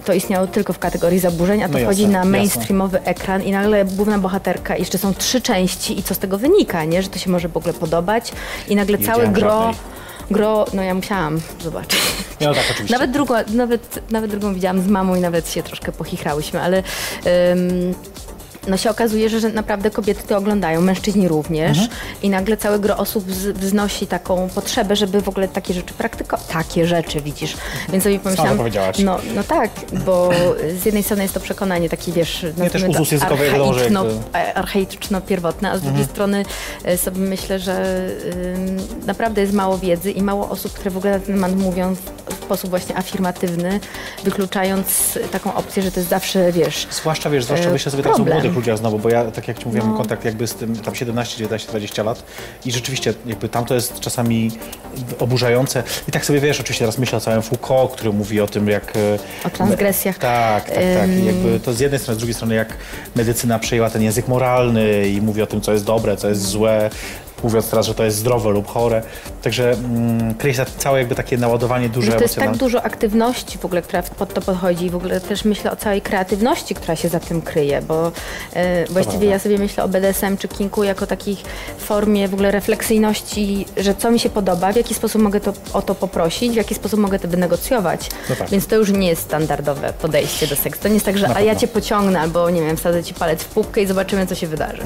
[0.05, 2.31] to istniało tylko w kategorii zaburzeń, a to No wchodzi jasne, na jasne.
[2.31, 6.85] mainstreamowy ekran i nagle główna bohaterka, jeszcze są trzy części i co z tego wynika,
[6.85, 7.01] nie?
[7.01, 8.31] Że to się może w ogóle podobać
[8.69, 9.75] i nagle Nie całe gro, żadnej.
[10.33, 11.99] Gro, no ja musiałam zobaczyć.
[12.41, 12.93] No tak, oczywiście.
[12.93, 16.77] Nawet drugą, nawet, nawet drugą widziałam z mamą i nawet się troszkę pochichrałyśmy, ale
[17.51, 17.95] ym,
[18.67, 21.89] no się okazuje, że, że naprawdę kobiety to oglądają, mężczyźni również Mhm.
[22.21, 26.47] i nagle całe gro osób wz- wznosi taką potrzebę, żeby w ogóle takie rzeczy praktykować.
[26.47, 27.53] Takie rzeczy, widzisz.
[27.89, 28.57] Więc sobie pomyślałam,
[29.05, 29.69] no, no tak,
[30.05, 30.29] bo
[30.81, 32.45] z jednej strony jest to przekonanie takie, wiesz,
[32.89, 34.05] uzus językowy, że archaiczno,
[34.35, 36.45] e, archaiczno-pierwotne, a z drugiej strony
[36.83, 38.05] e, sobie myślę, że
[38.55, 41.95] ym, naprawdę jest mało wiedzy i mało osób, które w ogóle na ten temat mówią
[41.95, 43.79] w, sposób właśnie afirmatywny,
[44.23, 48.19] wykluczając taką opcję, że to jest zawsze, wiesz, Zwłaszcza, wiesz, zwłaszcza e, myślę sobie teraz
[48.19, 48.52] o problem.
[48.53, 49.97] Młodych ludziach znowu, bo ja, tak jak ci mówiłem, No.
[49.97, 52.23] kontakt jakby z tym, tam 17, 19, 20 lat
[52.65, 54.51] i rzeczywiście jakby tam to jest czasami
[55.19, 55.83] oburzające.
[56.07, 58.93] I tak sobie, wiesz, oczywiście teraz myślę o całym Foucault, który mówi o tym, jak...
[58.97, 60.17] e, O transgresjach.
[60.17, 61.09] Tak, tak, tak.
[61.09, 62.77] I jakby to z jednej strony, z drugiej strony, jak
[63.15, 66.89] medycyna przejęła ten język moralny i mówi o tym, co jest dobre, co jest złe,
[67.43, 69.01] mówiąc teraz, że to jest zdrowe lub chore.
[69.41, 73.57] Także mm, kryje się całe jakby takie naładowanie duże Że to jest tak dużo aktywności
[73.57, 76.95] w ogóle, która pod to podchodzi i w ogóle też myślę o całej kreatywności, która
[76.95, 78.11] się za tym kryje, bo
[78.53, 79.33] e, właściwie prawda.
[79.33, 81.37] ja sobie myślę o BDSM czy kinku jako takiej
[81.77, 85.81] formie w ogóle refleksyjności, że co mi się podoba, w jaki sposób mogę to, o
[85.81, 88.09] to poprosić, w jaki sposób mogę to wynegocjować.
[88.29, 88.49] No tak.
[88.49, 90.81] Więc to już nie jest standardowe podejście do seksu.
[90.81, 93.13] To nie jest tak, że Na a ja cię pociągnę albo nie wiem, wsadzę ci
[93.13, 94.83] palec w pupkę i zobaczymy, co się wydarzy.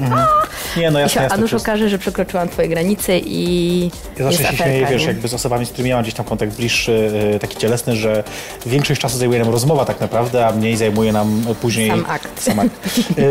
[0.77, 1.41] Nie, no I jasne, się, a jasne.
[1.41, 5.07] jest- okaże, że przekroczyłam twoje granice i Ja zawsze jest się śmieję, aferka, wiesz, nie?
[5.07, 8.23] jakby z osobami, z którymi ja mam gdzieś tam kontakt bliższy, e, taki cielesny, że
[8.65, 11.89] większość czasu zajmuje nam rozmowa tak naprawdę, a mniej zajmuje nam później...
[11.89, 12.41] Sam akt.
[12.43, 12.71] Sam akt.
[13.17, 13.21] E,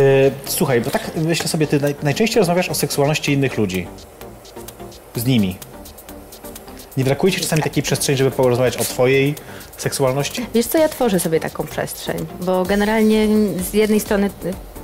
[0.45, 3.87] Słuchaj, bo tak myślę sobie, ty naj, najczęściej rozmawiasz o seksualności innych ludzi.
[5.17, 5.57] Z nimi.
[6.97, 9.35] Nie brakuje ci czasami takiej przestrzeni, żeby porozmawiać o twojej
[9.77, 10.47] seksualności?
[10.55, 13.27] Wiesz co, ja tworzę sobie taką przestrzeń, bo generalnie
[13.71, 14.31] z jednej strony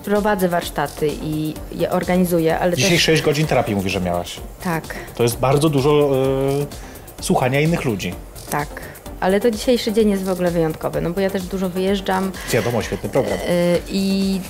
[0.05, 4.37] prowadzę warsztaty i je organizuję, ale Dzisiaj też 6 godzin terapii mówisz, że miałaś.
[4.65, 6.11] tak, To jest bardzo dużo
[7.21, 8.15] e, słuchania innych ludzi.
[8.51, 8.69] tak.
[9.21, 12.83] Ale to dzisiejszy dzień jest w ogóle wyjątkowy, no bo ja też dużo wyjeżdżam Wiadomo,
[12.83, 13.39] świetny program.
[13.39, 14.41] y, i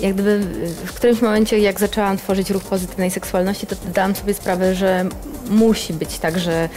[0.00, 4.34] jak gdyby y, w którymś momencie, jak zaczęłam tworzyć ruch pozytywnej seksualności, to dałam sobie
[4.34, 5.04] sprawę, że
[5.50, 6.68] musi być tak, że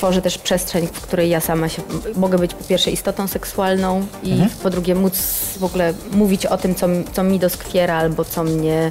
[0.00, 1.82] tworzę też przestrzeń, w której ja sama się
[2.14, 5.18] mogę być po pierwsze istotą seksualną i po drugie móc
[5.58, 8.90] w ogóle mówić o tym, co, co mi doskwiera albo co mnie,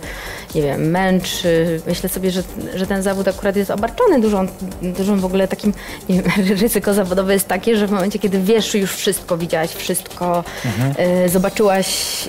[0.56, 1.82] nie wiem, męczy.
[1.88, 2.44] Myślę sobie, że,
[2.76, 4.48] że ten zawód akurat jest obarczony dużą,
[4.82, 5.74] dużą w ogóle takim,
[6.10, 6.32] nie wiem,
[6.62, 10.44] ryzyko zawodowe jest takie, że w momencie, kiedy wiesz już wszystko, widziałaś wszystko,
[11.26, 11.88] y, zobaczyłaś,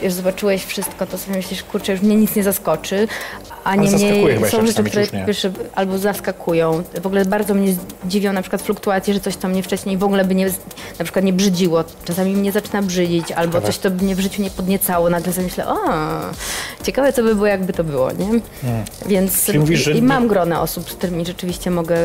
[0.08, 3.08] zobaczyłeś wszystko, to sobie myślisz, kurczę, już mnie nic nie zaskoczy,
[3.64, 5.26] a chyba są rzeczy, które nie?
[5.74, 6.82] albo zaskakują.
[7.02, 7.74] W ogóle bardzo mnie
[8.04, 10.46] dziwią na przykład fluktuacje, że coś to mnie wcześniej w ogóle by nie,
[10.98, 11.84] na przykład nie brzydziło.
[12.04, 13.66] Czasami mnie zaczyna brzydzić, albo Ciekawe.
[13.66, 15.10] coś to by mnie w życiu nie podniecało.
[15.10, 15.76] Nagle sobie myślę, o,
[16.82, 18.40] ciekawe co by było, jakby to było, nie?
[19.06, 21.96] Więc Czyli mówisz, że i mam grona osób, z którymi rzeczywiście mogę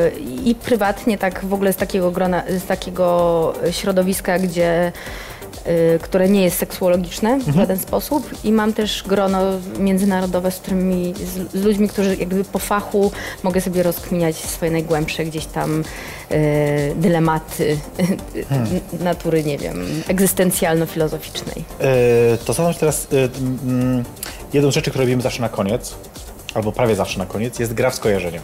[0.45, 4.91] i prywatnie tak w ogóle z takiego grona, z takiego środowiska, gdzie
[6.01, 7.53] które nie jest seksuologiczne Mhm.
[7.53, 9.39] w żaden sposób i mam też grono
[9.80, 11.13] międzynarodowe, z którymi,
[11.53, 13.11] z, z ludźmi, którzy jakby po fachu
[13.43, 15.84] mogę sobie rozkminiać swoje najgłębsze gdzieś tam
[16.32, 17.78] y, dylematy
[18.49, 18.80] Hmm.
[18.99, 21.63] natury, nie wiem, egzystencjalno-filozoficznej.
[21.82, 23.07] E, to się teraz,
[23.66, 24.03] mm,
[24.53, 25.95] jedną z rzeczy, które robimy zawsze na koniec,
[26.53, 28.41] albo prawie zawsze na koniec, jest gra w skojarzenia.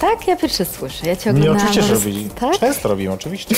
[0.00, 1.06] Tak, ja pierwsze słyszę.
[1.08, 1.56] Ja cię Nie, oglądałam.
[1.68, 2.30] oczywiście, że robili.
[2.30, 2.58] Tak?
[2.58, 3.54] Często robimy, oczywiście.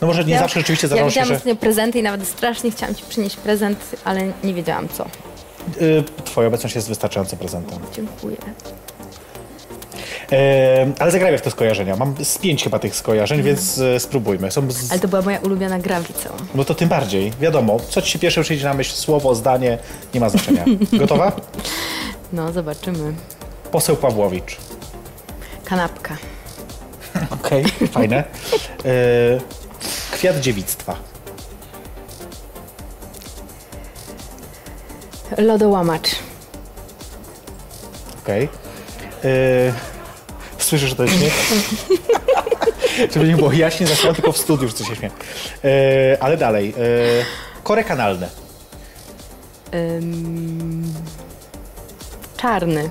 [0.00, 2.28] No może nie Ja- zawsze rzeczywiście Ja zdarzało się, widziałam że ostatnio prezenty i nawet
[2.28, 5.04] strasznie chciałam ci przynieść prezent, ale nie wiedziałam co.
[5.80, 7.78] y, twoja obecność jest wystarczającym prezentem.
[7.96, 8.36] Dziękuję.
[10.32, 11.96] E, ale zagrajmy w te skojarzenia.
[11.96, 14.50] Mam z pięć chyba tych skojarzeń, więc e, spróbujmy.
[14.50, 14.90] Są z...
[14.90, 16.36] Ale to była moja ulubiona gra liceum.
[16.54, 17.32] No to tym bardziej.
[17.40, 19.78] Wiadomo, co ci się pierwsze przyjdzie na myśl, słowo, zdanie,
[20.14, 20.64] nie ma znaczenia.
[21.00, 21.32] Gotowa?
[22.32, 23.12] No, zobaczymy.
[23.72, 24.56] Poseł Pawłowicz.
[25.70, 26.16] Kanapka.
[27.30, 27.64] Okej,
[27.94, 28.16] fajne.
[28.16, 29.40] E,
[30.12, 30.96] kwiat dziewictwa.
[35.38, 36.08] Lodołamacz.
[38.22, 38.48] Okej.
[39.24, 39.28] E,
[40.58, 41.52] Słyszę, że to jest śmiech.
[43.14, 45.12] Żeby nie było jaśnie, zaśmiał tylko w studiu, że coś się śmieje.
[45.64, 46.74] E, ale dalej.
[46.78, 48.28] E, korek analny.
[49.74, 50.94] Ym...
[52.36, 52.90] Czarny.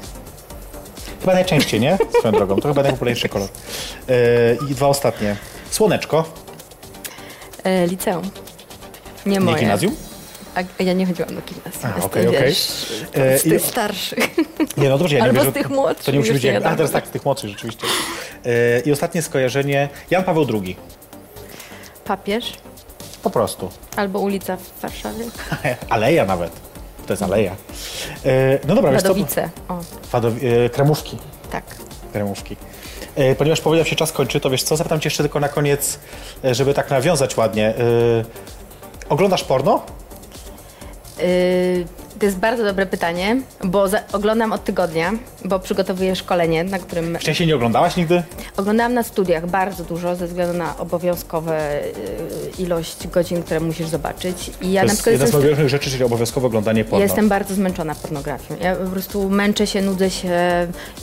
[1.19, 1.97] Chyba najczęściej, nie?
[2.19, 2.55] Swoją drogą.
[2.55, 3.49] To chyba najpopularniejszy kolor.
[4.09, 4.13] E,
[4.71, 5.35] I dwa ostatnie.
[5.71, 6.25] Słoneczko.
[7.63, 8.29] E, liceum.
[9.25, 9.57] Nie Nie moje.
[9.59, 9.95] gimnazjum?
[10.55, 11.91] A, ja nie chodziłam do gimnazjum.
[12.01, 12.41] A, okej, okej.
[12.43, 14.37] wiesz, E, z tych starszych.
[14.77, 16.51] Nie, no dobrze, ja nie Albo wiem, z tych młodszych, To nie musi być nie
[16.51, 16.65] jak...
[16.65, 17.87] A, teraz tak, z tych młodszych rzeczywiście.
[18.45, 19.89] E, I ostatnie skojarzenie.
[20.11, 20.75] Jan Paweł II.
[22.05, 22.53] Papież.
[23.23, 23.69] Po prostu.
[23.95, 25.25] Albo ulica w Warszawie.
[25.89, 26.51] Aleja nawet.
[27.09, 27.55] To jest aleja.
[28.25, 29.07] E, no dobra, wiesz co?
[29.07, 29.49] Wadowice.
[30.65, 31.17] E, kremówki.
[31.51, 31.63] tak.
[32.13, 32.55] Kremówki.
[33.15, 35.99] E, ponieważ powiedział się czas kończy, to wiesz co, zapytam cię jeszcze tylko na koniec,
[36.43, 37.67] e, żeby tak nawiązać ładnie.
[37.67, 37.73] E,
[39.09, 39.81] oglądasz porno?
[42.19, 45.11] To jest bardzo dobre pytanie, bo za, oglądam od tygodnia,
[45.45, 48.23] bo przygotowuję szkolenie, na którym Wcześniej nie oglądałaś nigdy?
[48.57, 54.51] oglądałam na studiach bardzo dużo ze względu na obowiązkowe y, ilość godzin, które musisz zobaczyć.
[54.61, 57.03] I ja to na jest przykład jedna z jestem, najważniejszych rzeczy, czyli obowiązkowe oglądanie porno.
[57.03, 58.55] jestem bardzo zmęczona pornografią.
[58.61, 60.29] Ja po prostu męczę się, nudzę się.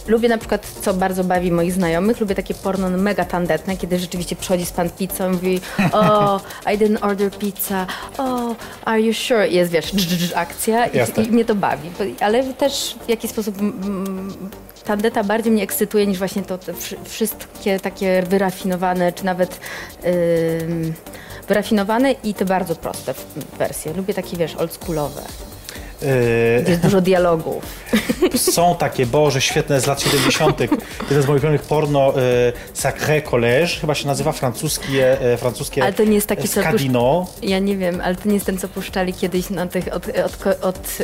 [0.06, 4.36] Lubię na przykład, co bardzo bawi moich znajomych, lubię takie porno mega tandetne, kiedy rzeczywiście
[4.36, 5.60] przychodzi z pan pizzą i mówi
[5.92, 6.40] o,
[6.74, 7.86] I didn't order pizza,
[8.18, 8.54] o,
[8.84, 9.48] are you sure?
[9.48, 11.24] Jest, wiesz, dż, dż, dż, akcja Jasne.
[11.24, 11.90] i, mnie to bawi.
[12.20, 13.54] Ale też w jakiś sposób
[14.84, 16.58] tandeta bardziej mnie ekscytuje niż właśnie to
[17.04, 19.60] wszystkie takie wyrafinowane, czy nawet
[20.62, 20.94] ym,
[21.48, 23.14] wyrafinowane i te bardzo proste
[23.58, 23.92] wersje.
[23.92, 25.22] Lubię takie, wiesz, oldschoolowe,
[26.68, 27.64] jest dużo dialogów.
[28.36, 30.60] Są takie, Boże, świetne z lat 70.
[30.60, 35.92] Jeden z moich ulubionych porno, e, Sacré Collège, chyba się nazywa francuskie, e, francuskie Ale
[35.92, 37.26] to nie jest taki, co Scadino.
[37.42, 40.64] Ja nie wiem, ale to nie jest ten, co puszczali kiedyś na tych od, od,
[40.64, 40.98] od,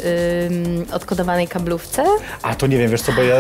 [0.50, 2.04] ym, odkodowanej kablówce.
[2.42, 3.36] A to nie wiem, wiesz co, bo ja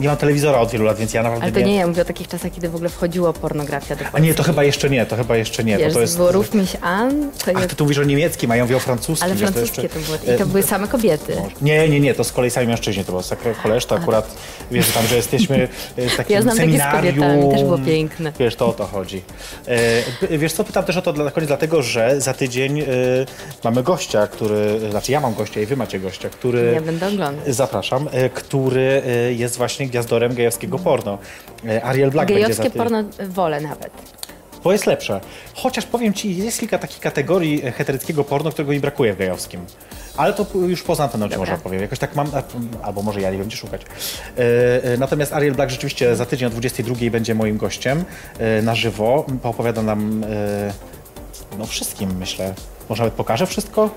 [0.00, 2.04] nie mam telewizora od wielu lat, więc ja naprawdę Ale to nie, ja mówię o
[2.04, 4.44] takich czasach, kiedy w ogóle wchodziło pornografia do A nie, to Polski.
[4.52, 5.78] chyba jeszcze nie, to chyba jeszcze nie.
[5.78, 6.18] Wiesz, bo to jest...
[6.30, 8.80] Ruf mich an, to Ach, jest, ty tu mówisz o niemieckim, a ja mówię o
[8.80, 9.24] francuskim.
[9.26, 10.34] ale francuskie jeszcze- to było.
[10.34, 11.36] I to e, były same kobiety.
[11.62, 13.22] Nie, nie, nie, to z kolei sami mężczyźni to było.
[13.22, 14.36] Sacré Collège to akurat,
[14.70, 17.14] wiesz, tam, że jesteśmy e, w takim Ja znam takie z seminarium.
[17.16, 18.32] kobietami, też było piękne.
[18.38, 19.22] Wiesz, to o to chodzi.
[20.30, 22.84] E, wiesz co, pytam też o to na koniec, dlatego, że za tydzień e,
[23.64, 26.72] mamy gościa, który, znaczy ja mam gościa i wy macie gościa, który...
[26.74, 27.54] Ja będę oglądać.
[27.54, 31.18] Zapraszam, e, który e, jest właśnie gwiazdorem gejowskiego porno.
[31.68, 32.78] E, Ariel Black będzie za Gejowskie ty...
[32.78, 34.15] porno wolę nawet.
[34.66, 35.20] Bo jest lepsze.
[35.54, 39.60] Chociaż powiem ci, jest kilka takich kategorii e, heteryckiego porno, którego mi brakuje w gejowskim.
[40.16, 41.38] Ale to już poza anteną ci Dobra.
[41.38, 41.80] może opowiem.
[41.82, 43.82] Jakoś tak mam, a- albo może ja nie wiem gdzie szukać.
[43.82, 48.04] E, e, Natomiast Ariel Black rzeczywiście za tydzień o 22 będzie moim gościem
[48.38, 49.26] e, na żywo.
[49.42, 50.72] Poopowiada nam e,
[51.58, 52.54] no wszystkim, myślę.
[52.88, 53.90] Może nawet pokaże wszystko?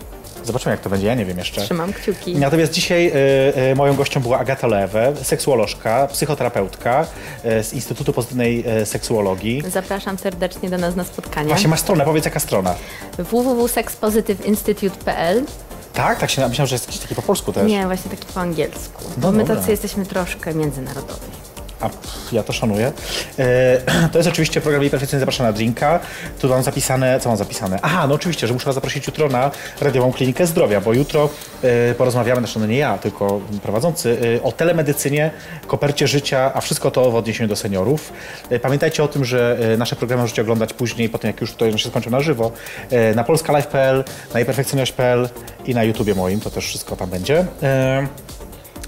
[0.43, 1.61] Zobaczymy jak to będzie, ja nie wiem jeszcze.
[1.61, 2.35] Trzymam kciuki.
[2.35, 3.13] Natomiast dzisiaj e,
[3.71, 7.05] e, moją gością była Agata Lewe, seksuolożka, psychoterapeutka
[7.43, 9.63] e, z Instytutu Pozytywnej Seksuologii.
[9.67, 11.47] Zapraszam serdecznie do nas na spotkanie.
[11.47, 12.75] Właśnie masz stronę, powiedz jaka strona.
[13.17, 15.43] www.sexpositiveinstitute.pl
[15.93, 17.71] Tak, tak się myślałem, że jest jakiś taki po polsku też.
[17.71, 19.03] Nie, właśnie taki po angielsku.
[19.03, 21.38] No Bo my tacy jesteśmy troszkę międzynarodowi.
[21.79, 22.91] A pff, ja to szanuję.
[23.39, 25.99] E, to jest oczywiście program Jej Perfekcyjnie Zapraszam na Drinka.
[26.39, 27.79] Tu mam zapisane, co mam zapisane?
[27.81, 29.51] Aha, no oczywiście, że muszę Was zaprosić jutro na
[29.81, 31.29] Radiową Klinikę Zdrowia, bo jutro
[31.63, 35.31] e, porozmawiamy, znaczy no nie ja, tylko prowadzący, e, o telemedycynie,
[35.67, 38.13] kopercie życia, a wszystko to w odniesieniu do seniorów.
[38.49, 41.77] E, pamiętajcie o tym, że e, nasze programy możecie oglądać później, potem jak już to
[41.77, 42.51] się skończą na żywo,
[42.89, 44.03] e, na polskalive.pl,
[44.33, 45.29] na jejperfekcyjność.pl
[45.65, 47.45] i na YouTubie moim, to też wszystko tam będzie.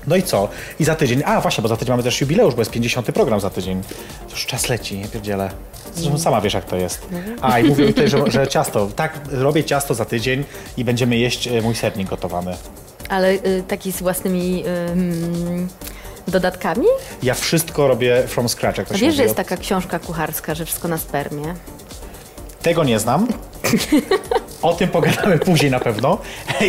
[0.08, 0.50] No i co?
[0.80, 3.40] I za tydzień, a właśnie, bo za tydzień mamy też jubileusz, bo jest 50 program
[3.40, 3.82] za tydzień.
[4.28, 5.52] To już czas leci, nie pierdzielę.
[5.96, 7.08] Zresztą sama wiesz, jak to jest.
[7.42, 8.88] A, i mówię tutaj, że, że ciasto.
[8.96, 10.44] Tak, robię ciasto za tydzień
[10.78, 12.56] i będziemy jeść e, mój sernik gotowany.
[13.10, 15.68] Ale y, taki z własnymi ym,
[16.28, 16.86] dodatkami?
[17.24, 20.88] Ja wszystko robię from scratch, jak to wiesz, że jest taka książka kucharska, że wszystko
[20.88, 21.56] na spermie?
[22.62, 23.28] Tego nie znam.
[24.62, 26.18] O tym pogadamy później na pewno.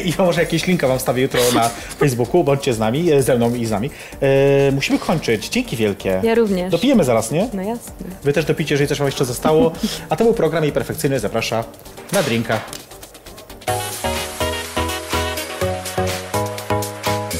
[0.05, 1.69] I może jakieś linka wam wstawię jutro na
[1.99, 2.45] Facebooku.
[2.45, 3.91] Bądźcie z nami, e, ze mną i z nami.
[4.69, 5.49] E, musimy kończyć.
[5.49, 6.21] Dzięki wielkie.
[6.23, 6.71] Ja również.
[6.71, 7.49] Dopijemy zaraz, nie?
[7.53, 7.93] No jasne.
[8.25, 9.73] Wy też dopijcie, jeżeli coś wam jeszcze zostało.
[10.09, 11.21] A to był program Jej Perfekcyjny.
[11.21, 11.65] Zaprasza
[12.13, 12.61] na drinka.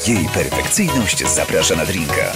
[0.07, 2.31] Jej perfekcyjność zaprasza na drinka.